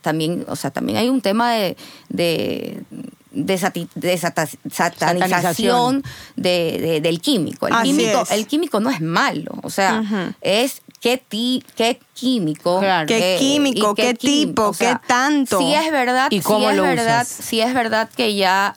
también, 0.02 0.46
o 0.48 0.56
sea, 0.56 0.72
también 0.72 0.98
hay 0.98 1.10
un 1.10 1.22
tema 1.22 1.52
de, 1.54 1.78
de, 2.10 2.84
de 3.32 3.56
sati- 3.60 3.90
de 3.96 4.18
sata- 4.18 4.48
satanización 4.72 6.04
de, 6.36 6.78
de- 6.80 7.02
del 7.02 7.22
químico. 7.22 7.68
El 7.68 7.74
Así 7.74 7.84
químico, 7.90 8.22
es. 8.24 8.32
el 8.32 8.48
químico 8.48 8.80
no 8.80 8.90
es 8.90 9.02
malo, 9.02 9.52
o 9.64 9.70
sea, 9.70 10.34
es 10.42 10.82
qué, 11.02 11.18
ti, 11.18 11.64
qué 11.76 12.00
químico, 12.14 12.80
Claro. 12.80 13.08
¿Qué 13.08 13.36
eh, 13.36 13.40
químico? 13.40 13.96
¿Qué 13.96 14.14
químico, 14.16 14.48
tipo? 14.50 14.68
o 14.70 14.74
sea, 14.74 14.96
¿Qué 15.02 15.08
tanto? 15.08 15.58
Sí 15.60 15.74
es 15.74 15.92
verdad, 15.92 16.28
¿Y 16.32 16.40
cómo 16.42 16.60
sí 16.60 16.72
es 16.72 16.78
lo 16.78 16.84
verdad, 16.84 17.22
usas? 17.24 17.28
sí 17.28 17.62
es 17.62 17.74
verdad 17.74 18.10
que 18.16 18.36
ya 18.36 18.76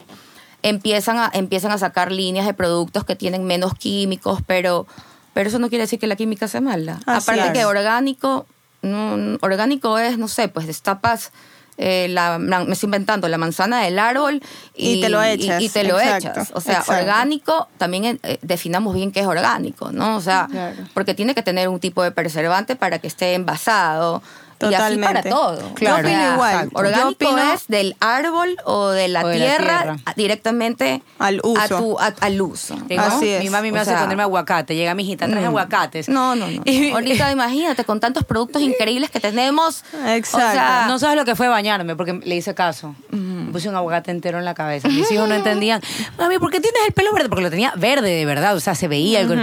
empiezan 0.62 1.18
a, 1.18 1.30
empiezan 1.32 1.70
a 1.72 1.78
sacar 1.78 2.10
líneas 2.12 2.46
de 2.46 2.54
productos 2.54 3.04
que 3.04 3.16
tienen 3.16 3.44
menos 3.44 3.74
químicos, 3.74 4.40
pero, 4.46 4.86
pero 5.34 5.48
eso 5.48 5.58
no 5.58 5.68
quiere 5.68 5.84
decir 5.84 5.98
que 5.98 6.06
la 6.06 6.16
química 6.16 6.48
sea 6.48 6.60
mala. 6.60 7.00
Así 7.06 7.30
Aparte 7.30 7.46
es. 7.46 7.52
que 7.52 7.64
orgánico, 7.64 8.46
no, 8.82 9.38
orgánico 9.40 9.98
es, 9.98 10.18
no 10.18 10.28
sé, 10.28 10.48
pues 10.48 10.66
destapas 10.66 11.32
eh, 11.80 12.08
la, 12.10 12.38
la- 12.40 12.64
me 12.64 12.72
estoy 12.72 12.88
inventando 12.88 13.28
la 13.28 13.38
manzana 13.38 13.82
del 13.82 14.00
árbol 14.00 14.42
Y 14.74 15.00
te 15.00 15.08
lo 15.08 15.22
echas, 15.22 15.62
y, 15.62 15.66
y 15.66 15.68
te 15.68 15.84
lo 15.84 16.00
exacto, 16.00 16.28
echas. 16.30 16.50
O 16.54 16.60
sea, 16.60 16.78
exacto. 16.80 17.00
orgánico, 17.02 17.68
también 17.78 18.18
eh, 18.24 18.38
definamos 18.42 18.94
bien 18.94 19.12
qué 19.12 19.20
es 19.20 19.26
orgánico, 19.26 19.92
¿no? 19.92 20.16
O 20.16 20.20
sea, 20.20 20.48
Claro. 20.50 20.76
porque 20.92 21.14
tiene 21.14 21.34
que 21.36 21.42
tener 21.44 21.68
un 21.68 21.78
tipo 21.78 22.02
de 22.02 22.10
preservante 22.10 22.74
para 22.74 22.98
que 22.98 23.06
esté 23.06 23.34
envasado. 23.34 24.22
Y 24.60 24.64
así 24.66 24.74
Totalmente. 24.74 25.06
para 25.06 25.22
todo. 25.30 25.74
Claro. 25.74 25.96
Yo 26.02 26.08
opino 26.08 26.32
igual. 26.34 26.54
exacto. 26.54 26.78
Orgánico 26.78 27.08
opino- 27.30 27.54
es 27.54 27.66
del 27.68 27.96
árbol 28.00 28.56
o 28.64 28.88
de 28.88 29.08
la, 29.08 29.22
O 29.24 29.28
de 29.28 29.38
la 29.38 29.44
tierra, 29.56 29.96
directamente 30.16 31.02
Al 31.18 31.40
uso. 31.44 31.60
A 31.60 31.68
tu, 31.68 31.98
a- 31.98 32.14
al 32.20 32.40
uso. 32.42 32.76
Digo, 32.86 33.02
Así 33.02 33.28
es. 33.28 33.42
Mi 33.42 33.50
mami 33.50 33.72
me 33.72 33.78
O 33.78 33.82
hace 33.82 33.92
sea, 33.92 34.00
ponerme 34.00 34.22
aguacate. 34.24 34.74
Llega 34.74 34.94
mi 34.94 35.02
hijita, 35.04 35.26
traje 35.26 35.42
Mm. 35.44 35.48
aguacates. 35.48 36.08
No, 36.08 36.34
no, 36.36 36.46
no. 36.48 36.62
Y- 36.64 36.90
Ahorita 36.92 37.30
imagínate, 37.30 37.84
con 37.84 38.00
tantos 38.00 38.24
productos 38.24 38.62
increíbles 38.62 39.10
que 39.10 39.20
tenemos. 39.20 39.84
Exacto. 40.06 40.48
O 40.48 40.52
sea, 40.52 40.84
No 40.88 40.98
sabes 40.98 41.16
lo 41.16 41.24
que 41.24 41.34
fue 41.36 41.48
bañarme, 41.48 41.94
porque 41.96 42.14
le 42.24 42.34
hice 42.36 42.54
caso. 42.54 42.94
Me 43.10 43.52
Puse 43.52 43.68
un 43.68 43.76
aguacate 43.76 44.10
entero 44.10 44.38
en 44.38 44.44
la 44.44 44.54
cabeza. 44.54 44.88
Mis 44.88 45.10
hijos 45.10 45.28
no 45.28 45.34
entendían. 45.34 45.80
Mami, 46.18 46.38
¿por 46.38 46.50
qué 46.50 46.60
tienes 46.60 46.80
el 46.86 46.92
pelo 46.92 47.12
verde? 47.12 47.28
Porque 47.28 47.42
lo 47.42 47.50
tenía 47.50 47.72
verde 47.76 48.10
de 48.10 48.24
verdad, 48.26 48.54
o 48.56 48.60
sea, 48.60 48.74
se 48.74 48.88
veía. 48.88 49.20
algo. 49.20 49.34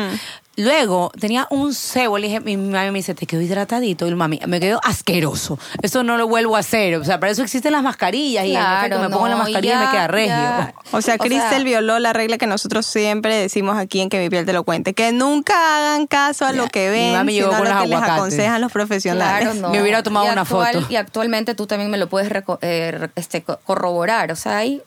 Luego 0.58 1.12
tenía 1.20 1.48
un 1.50 1.74
cebo, 1.74 2.18
le 2.18 2.28
dije, 2.28 2.40
mi 2.40 2.58
mami 2.58 2.92
me 2.92 3.00
dice, 3.00 3.14
te 3.16 3.26
quedó 3.26 3.42
hidratadito. 3.42 4.06
Y 4.06 4.10
el 4.10 4.16
mami, 4.16 4.40
me 4.48 4.60
quedó 4.60 4.80
asqueroso. 4.84 5.60
Eso 5.82 6.04
no 6.04 6.18
lo 6.18 6.28
vuelvo 6.28 6.56
a 6.56 6.60
hacer. 6.60 6.96
O 6.96 7.04
sea, 7.04 7.20
para 7.20 7.32
eso 7.32 7.42
existen 7.44 7.72
las 7.74 7.84
mascarillas. 7.84 8.46
y 8.46 8.50
en 8.52 8.56
Claro, 8.56 8.78
efecto 8.86 9.00
me 9.00 9.10
pongo 9.10 9.28
la 9.28 9.36
mascarilla 9.38 9.76
y 9.82 9.86
me 9.86 9.92
queda 9.92 10.08
regio. 10.08 10.36
ya. 10.36 10.74
O 10.92 11.02
sea, 11.02 11.16
O 11.16 11.18
Cristel 11.18 11.50
sea- 11.50 11.64
violó 11.64 12.00
la 12.00 12.14
regla 12.14 12.38
que 12.38 12.48
nosotros 12.48 12.86
siempre 12.86 13.36
decimos 13.36 13.78
aquí 13.78 14.02
en 14.02 14.10
Que 14.10 14.20
mi 14.20 14.30
piel 14.30 14.46
te 14.46 14.54
lo 14.54 14.64
cuente, 14.64 14.94
que 14.94 15.12
nunca 15.12 15.54
hagan 15.78 16.08
caso 16.08 16.46
a 16.46 16.52
lo 16.54 16.68
que 16.68 16.86
Mi 16.90 16.92
ven, 16.96 17.14
mami 17.14 17.34
llegó 17.34 17.50
sino 17.50 17.58
con 17.60 17.68
a 17.68 17.70
lo 17.70 17.76
los 17.76 17.84
que 17.84 17.88
les 17.90 17.96
aguacates. 17.98 18.20
aconsejan 18.22 18.62
los 18.62 18.72
profesionales. 18.72 19.44
Claro, 19.50 19.60
no. 19.62 19.70
Me 19.72 19.82
hubiera 19.82 20.04
tomado 20.04 20.28
Y 20.28 20.30
una 20.30 20.46
foto. 20.46 20.86
Y 20.90 20.96
actualmente 20.96 21.56
tú 21.56 21.68
también 21.68 21.90
me 21.92 21.98
lo 21.98 22.08
puedes 22.08 22.32
eh, 22.62 23.08
este, 23.16 23.44
co- 23.44 23.60
corroborar. 23.66 24.32
O 24.32 24.36
sea, 24.36 24.58
hay 24.58 24.82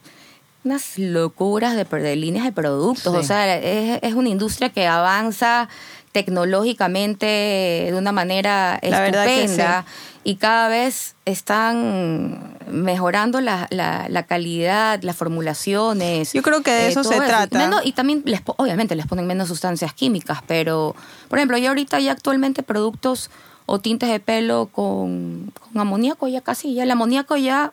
unas 0.65 0.99
locuras 0.99 1.75
de, 1.77 1.85
de 1.85 2.17
líneas 2.17 2.45
de 2.45 2.53
productos. 2.53 3.13
Sí. 3.13 3.19
O 3.19 3.23
sea, 3.23 3.57
es, 3.57 4.01
es 4.03 4.15
una 4.15 4.29
industria 4.29 4.71
que 4.71 4.87
avanza 4.87 5.69
tecnológicamente 6.13 7.27
de 7.27 7.95
una 7.97 8.13
manera 8.13 8.79
La 8.83 9.07
estupenda 9.07 9.85
y 10.25 10.37
cada 10.37 10.69
vez 10.69 11.15
están 11.25 12.57
mejorando 12.71 13.41
la, 13.41 13.67
la- 13.71 14.07
la 14.09 14.23
calidad, 14.25 15.01
las 15.03 15.17
formulaciones. 15.17 16.33
Yo 16.33 16.43
creo 16.43 16.63
que 16.63 16.71
de 16.71 16.89
eso 16.89 17.03
todo 17.03 17.13
se 17.13 17.21
trata. 17.21 17.59
Menos- 17.59 17.83
y 17.85 17.93
también, 17.93 18.23
les, 18.27 18.43
obviamente, 18.45 18.95
les 18.95 19.07
ponen 19.07 19.27
menos 19.27 19.49
sustancias 19.49 19.93
químicas, 19.95 20.41
pero, 20.47 20.95
por 21.29 21.39
ejemplo, 21.39 21.57
ya 21.57 21.69
ahorita 21.71 21.99
ya 22.01 22.13
actualmente 22.13 22.63
productos 22.63 23.31
o 23.67 23.79
tintes 23.79 24.11
de 24.11 24.21
pelo 24.21 24.67
con, 24.73 25.53
con 25.61 25.81
amoníaco 25.81 26.27
ya 26.29 26.41
casi, 26.41 26.75
ya 26.75 26.83
el 26.83 26.91
amoníaco 26.91 27.37
ya... 27.37 27.73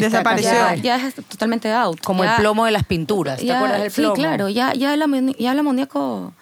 Desapareció. 0.00 0.74
Ya, 0.82 0.96
es 0.96 1.14
totalmente 1.14 1.72
out. 1.72 2.00
Como 2.00 2.24
Ya- 2.24 2.34
el 2.36 2.40
plomo 2.40 2.64
de 2.64 2.70
las 2.72 2.84
pinturas. 2.84 3.38
¿Te 3.40 3.46
ya- 3.46 3.56
acuerdas 3.58 3.80
del 3.82 3.90
plomo? 3.92 4.14
Sí, 4.16 4.20
claro, 4.20 4.48
ya, 4.48 4.72
ya, 4.74 4.94
el, 4.94 5.36
ya 5.38 5.52
el 5.52 5.58
amoníaco 5.58 6.32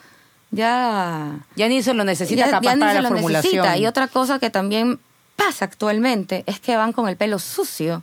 ya... 0.50 1.38
Ya 1.56 1.68
ni 1.68 1.82
se 1.82 1.94
lo 1.94 2.04
necesita 2.04 2.46
ya- 2.46 2.50
capaz 2.50 2.64
ya 2.64 2.74
ni 2.74 2.80
para 2.80 2.92
se 2.92 2.96
la 2.96 3.02
lo 3.02 3.08
formulación. 3.08 3.52
necesita. 3.56 3.76
Y 3.78 3.86
otra 3.86 4.08
cosa 4.08 4.38
que 4.38 4.50
también 4.50 4.98
pasa 5.36 5.64
actualmente 5.64 6.44
es 6.46 6.60
que 6.60 6.76
van 6.76 6.92
con 6.92 7.08
el 7.08 7.16
pelo 7.16 7.38
sucio 7.38 8.02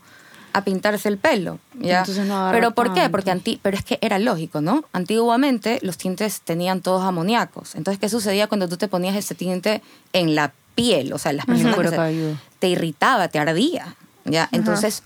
a 0.56 0.64
pintarse 0.64 1.10
el 1.10 1.18
pelo. 1.18 1.58
¿ya? 1.80 2.00
Entonces 2.02 2.26
no 2.28 2.50
pero 2.52 2.72
¿por 2.72 2.94
qué? 2.94 3.10
Porque 3.10 3.32
anti 3.32 3.60
pero 3.62 3.76
es 3.76 3.84
que 3.84 3.98
era 4.02 4.20
lógico, 4.20 4.62
¿no? 4.62 4.84
Antiguamente 4.94 5.80
los 5.82 5.98
tintes 5.98 6.42
tenían 6.42 6.82
todos 6.82 7.04
amoníacos. 7.04 7.74
Entonces, 7.74 8.00
¿qué 8.00 8.08
sucedía 8.08 8.46
cuando 8.48 8.68
tú 8.70 8.78
te 8.78 8.88
ponías 8.88 9.16
ese 9.16 9.34
tinte 9.34 9.82
en 10.14 10.36
la 10.36 10.52
piel? 10.76 11.12
O 11.14 11.18
sea, 11.18 11.34
las 11.34 11.46
personas 11.48 11.76
se- 11.90 12.36
te 12.60 12.68
irritaba, 12.68 13.30
te 13.30 13.40
ardía. 13.40 13.96
¿ya? 14.26 14.48
Entonces, 14.52 15.02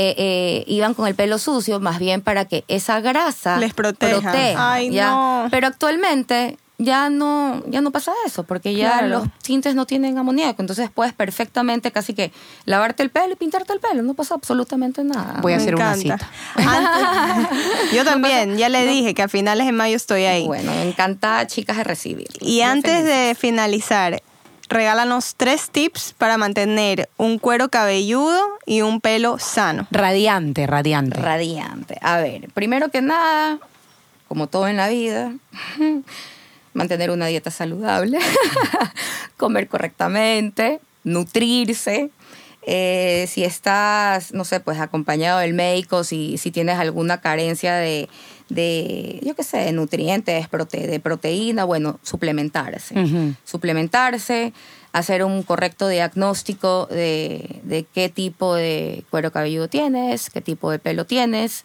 eh, 0.00 0.14
eh, 0.16 0.64
iban 0.66 0.94
con 0.94 1.06
el 1.06 1.14
pelo 1.14 1.38
sucio 1.38 1.78
más 1.80 1.98
bien 1.98 2.22
para 2.22 2.44
que 2.46 2.64
esa 2.68 3.00
grasa 3.00 3.58
Les 3.58 3.74
proteja. 3.74 4.20
proteja, 4.20 4.72
Ay, 4.72 4.90
¿ya? 4.90 5.10
no. 5.10 5.48
Pero 5.50 5.66
actualmente 5.66 6.56
ya 6.78 7.10
no, 7.10 7.62
ya 7.66 7.82
no 7.82 7.90
pasa 7.90 8.12
eso, 8.24 8.44
porque 8.44 8.72
ya 8.74 8.92
Claro. 9.00 9.08
los 9.08 9.28
tintes 9.42 9.74
no 9.74 9.84
tienen 9.84 10.16
amoníaco. 10.16 10.62
Entonces 10.62 10.88
puedes 10.94 11.12
perfectamente 11.12 11.92
casi 11.92 12.14
que 12.14 12.32
lavarte 12.64 13.02
el 13.02 13.10
pelo 13.10 13.34
y 13.34 13.36
pintarte 13.36 13.74
el 13.74 13.80
pelo. 13.80 14.02
No 14.02 14.14
pasa 14.14 14.34
absolutamente 14.34 15.04
nada. 15.04 15.40
Voy 15.42 15.52
a 15.52 15.56
Me 15.56 15.62
hacer 15.62 15.74
una 15.74 15.92
encanta. 15.94 16.16
cita. 16.54 16.70
Antes- 16.70 17.92
yo 17.92 18.02
también, 18.04 18.56
ya 18.56 18.70
le 18.70 18.86
dije 18.86 19.12
que 19.12 19.20
a 19.22 19.28
finales 19.28 19.66
de 19.66 19.72
mayo 19.72 19.94
estoy 19.94 20.24
ahí. 20.24 20.46
Bueno, 20.46 20.72
me 20.72 20.88
encanta, 20.88 21.46
chicas, 21.46 21.76
de 21.76 21.84
recibir. 21.84 22.28
Y 22.40 22.62
antes 22.62 23.04
de 23.04 23.36
finalizar, 23.38 24.22
regálanos 24.70 25.34
tres 25.36 25.68
tips 25.70 26.14
para 26.16 26.38
mantener 26.38 27.10
un 27.18 27.38
cuero 27.38 27.68
cabelludo 27.68 28.40
y 28.64 28.80
un 28.80 29.00
pelo 29.00 29.38
sano. 29.38 29.86
Radiante, 29.90 30.66
radiante. 30.66 31.20
Radiante. 31.20 31.98
A 32.00 32.18
ver, 32.18 32.48
primero 32.54 32.88
que 32.88 33.02
nada, 33.02 33.58
como 34.28 34.46
todo 34.46 34.68
en 34.68 34.76
la 34.76 34.88
vida, 34.88 35.34
mantener 36.72 37.10
una 37.10 37.26
dieta 37.26 37.50
saludable, 37.50 38.18
comer 39.36 39.68
correctamente, 39.68 40.80
nutrirse. 41.04 42.10
Eh, 42.62 43.26
si 43.28 43.42
estás, 43.44 44.32
no 44.34 44.44
sé, 44.44 44.60
pues 44.60 44.78
acompañado 44.80 45.38
del 45.40 45.54
médico, 45.54 46.04
si, 46.04 46.36
si 46.38 46.50
tienes 46.50 46.78
alguna 46.78 47.20
carencia 47.20 47.74
de, 47.74 48.08
de 48.50 49.18
yo 49.22 49.34
qué 49.34 49.42
sé, 49.44 49.58
de 49.58 49.72
nutrientes, 49.72 50.46
prote- 50.50 50.86
de 50.86 51.00
proteína, 51.00 51.64
bueno, 51.64 51.98
suplementarse. 52.02 52.94
Suplementarse, 53.44 54.52
hacer 54.92 55.24
un 55.24 55.42
correcto 55.42 55.88
diagnóstico 55.88 56.86
de, 56.86 57.60
de 57.62 57.84
qué 57.84 58.08
tipo 58.08 58.54
de 58.54 59.04
cuero 59.10 59.30
cabelludo 59.32 59.68
tienes, 59.68 60.28
qué 60.30 60.40
tipo 60.40 60.70
de 60.70 60.78
pelo 60.78 61.06
tienes, 61.06 61.64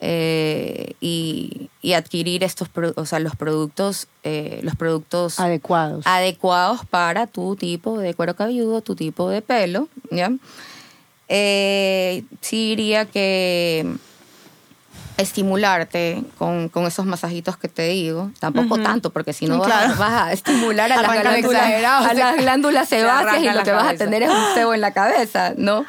eh, 0.00 0.92
y, 1.00 1.70
y 1.82 1.92
adquirir 1.94 2.44
estos, 2.44 2.68
o 2.96 3.06
sea, 3.06 3.18
los 3.18 3.34
productos, 3.36 4.08
eh, 4.24 4.60
los 4.62 4.76
productos 4.76 5.40
Adecuados. 5.40 6.06
adecuados 6.06 6.84
para 6.84 7.26
tu 7.26 7.56
tipo 7.56 7.98
de 7.98 8.14
cuero 8.14 8.36
cabelludo, 8.36 8.82
tu 8.82 8.94
tipo 8.94 9.28
de 9.30 9.40
pelo, 9.42 9.88
¿ya? 10.10 10.30
Eh, 11.28 12.24
sí 12.40 12.68
diría 12.76 13.06
que 13.06 13.86
estimularte 15.16 16.22
con, 16.36 16.68
con 16.68 16.84
esos 16.84 17.06
masajitos 17.06 17.56
que 17.56 17.68
te 17.68 17.88
digo, 17.88 18.30
tampoco 18.38 18.74
Ujú. 18.74 18.82
tanto, 18.82 19.10
porque 19.10 19.32
si 19.32 19.46
no 19.46 19.58
vas, 19.58 19.66
Claro. 19.66 19.92
a- 19.94 19.96
vas 19.98 20.22
a 20.24 20.32
estimular 20.32 20.92
a 20.92 21.00
las 21.00 21.20
glándulas, 21.20 21.62
a 21.84 22.14
las 22.14 22.36
glándulas 22.36 22.88
se 22.88 23.00
sebáceas 23.00 23.42
y 23.42 23.50
lo 23.56 23.62
que 23.64 23.72
vas 23.72 23.82
a 23.84 23.86
cabeza. 23.86 24.04
tener 24.04 24.22
es 24.24 24.30
un 24.30 24.44
cebo 24.54 24.74
en 24.74 24.80
la 24.82 24.92
cabeza, 24.92 25.54
¿no? 25.56 25.86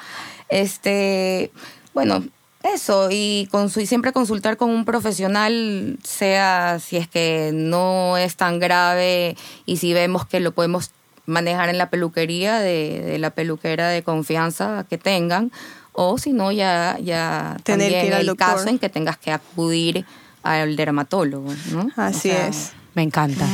Este, 0.50 1.52
bueno, 1.94 2.24
eso, 2.64 3.10
y, 3.12 3.48
consu- 3.52 3.82
y 3.82 3.86
siempre 3.86 4.12
consultar 4.12 4.58
con 4.58 4.70
un 4.70 4.84
profesional, 4.86 5.98
sea 6.04 6.80
si 6.80 6.98
es 6.98 7.08
que 7.08 7.52
no 7.54 8.18
es 8.18 8.36
tan 8.36 8.60
grave 8.60 9.36
y 9.66 9.78
si 9.78 9.94
vemos 9.94 10.26
que 10.26 10.40
lo 10.40 10.52
podemos 10.52 10.92
manejar 11.26 11.70
en 11.70 11.78
la 11.78 11.90
peluquería 11.90 12.60
de, 12.60 13.02
de 13.02 13.18
la 13.20 13.30
peluquera 13.32 13.90
de 13.90 14.02
confianza 14.04 14.86
que 14.90 14.98
tengan, 14.98 15.52
o 15.94 16.18
si 16.18 16.32
no, 16.34 16.52
ya, 16.52 16.98
ya 17.02 17.58
Tener 17.64 17.90
que 17.90 17.94
también 17.94 18.06
ir 18.08 18.14
al 18.14 18.22
el 18.22 18.28
doctor. 18.28 18.56
caso 18.56 18.68
en 18.70 18.80
que 18.80 18.90
tengas 18.90 19.18
que 19.18 19.32
acudir 19.32 20.06
al 20.44 20.76
dermatólogo, 20.76 21.54
¿no? 21.72 21.90
Así 21.96 22.30
O 22.30 22.34
sea, 22.34 22.48
es. 22.48 22.72
Me 22.98 23.04
encanta. 23.04 23.46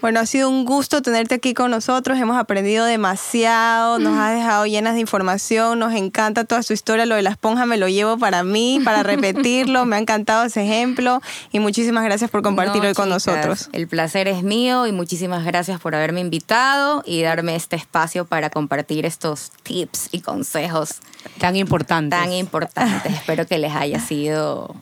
Bueno, 0.00 0.20
ha 0.20 0.26
sido 0.26 0.48
un 0.48 0.64
gusto 0.64 1.02
tenerte 1.02 1.34
aquí 1.34 1.54
con 1.54 1.72
nosotros. 1.72 2.16
Hemos 2.18 2.36
aprendido 2.36 2.84
demasiado, 2.84 3.98
nos 3.98 4.16
has 4.16 4.32
dejado 4.36 4.64
llenas 4.66 4.94
de 4.94 5.00
información, 5.00 5.80
nos 5.80 5.92
encanta 5.94 6.44
toda 6.44 6.62
su 6.62 6.72
historia. 6.72 7.04
Lo 7.04 7.16
de 7.16 7.22
la 7.22 7.30
esponja 7.30 7.66
me 7.66 7.76
lo 7.78 7.88
llevo 7.88 8.16
para 8.16 8.44
mí, 8.44 8.80
para 8.84 9.02
repetirlo. 9.12 9.84
Me 9.86 9.96
ha 9.96 9.98
encantado 9.98 10.44
ese 10.44 10.62
ejemplo 10.62 11.20
y 11.50 11.58
muchísimas 11.58 12.04
gracias 12.04 12.30
por 12.30 12.42
compartir 12.42 12.80
No, 12.82 12.88
hoy 12.90 12.94
con 12.94 13.06
chicas, 13.06 13.26
nosotros. 13.26 13.70
El 13.72 13.88
placer 13.88 14.28
es 14.28 14.44
mío 14.44 14.86
y 14.86 14.92
muchísimas 14.92 15.44
gracias 15.44 15.80
por 15.80 15.96
haberme 15.96 16.20
invitado 16.20 17.02
y 17.04 17.22
darme 17.22 17.56
este 17.56 17.74
espacio 17.74 18.24
para 18.24 18.50
compartir 18.50 19.04
estos 19.04 19.50
tips 19.64 20.10
y 20.12 20.20
consejos 20.20 21.00
Tan 21.40 21.56
importante. 21.56 22.14
tan 22.14 22.32
importantes. 22.32 23.12
Espero 23.12 23.48
que 23.48 23.58
les 23.58 23.74
haya 23.74 23.98
sido 23.98 24.76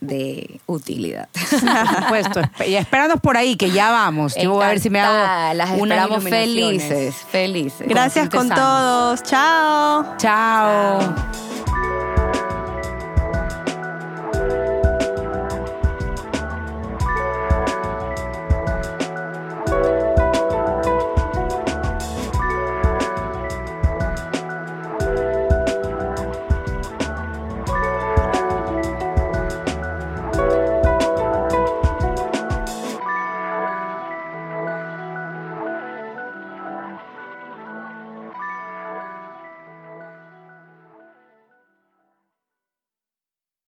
de 0.00 0.60
utilidad. 0.66 1.28
Por 1.32 2.02
supuesto. 2.02 2.40
Y 2.66 2.74
espéranos 2.74 3.20
por 3.20 3.36
ahí, 3.36 3.56
que 3.56 3.70
ya 3.70 3.90
vamos. 3.90 4.34
Yo 4.34 4.52
voy 4.52 4.64
a 4.64 4.68
ver 4.68 4.80
si 4.80 4.90
me 4.90 5.00
hago 5.00 5.54
Las 5.54 5.70
unas 5.78 6.22
felices, 6.24 7.14
felices. 7.30 7.86
Gracias 7.88 8.28
con 8.28 8.48
todos. 8.48 9.22
Chao. 9.22 10.16
Chao. 10.18 11.14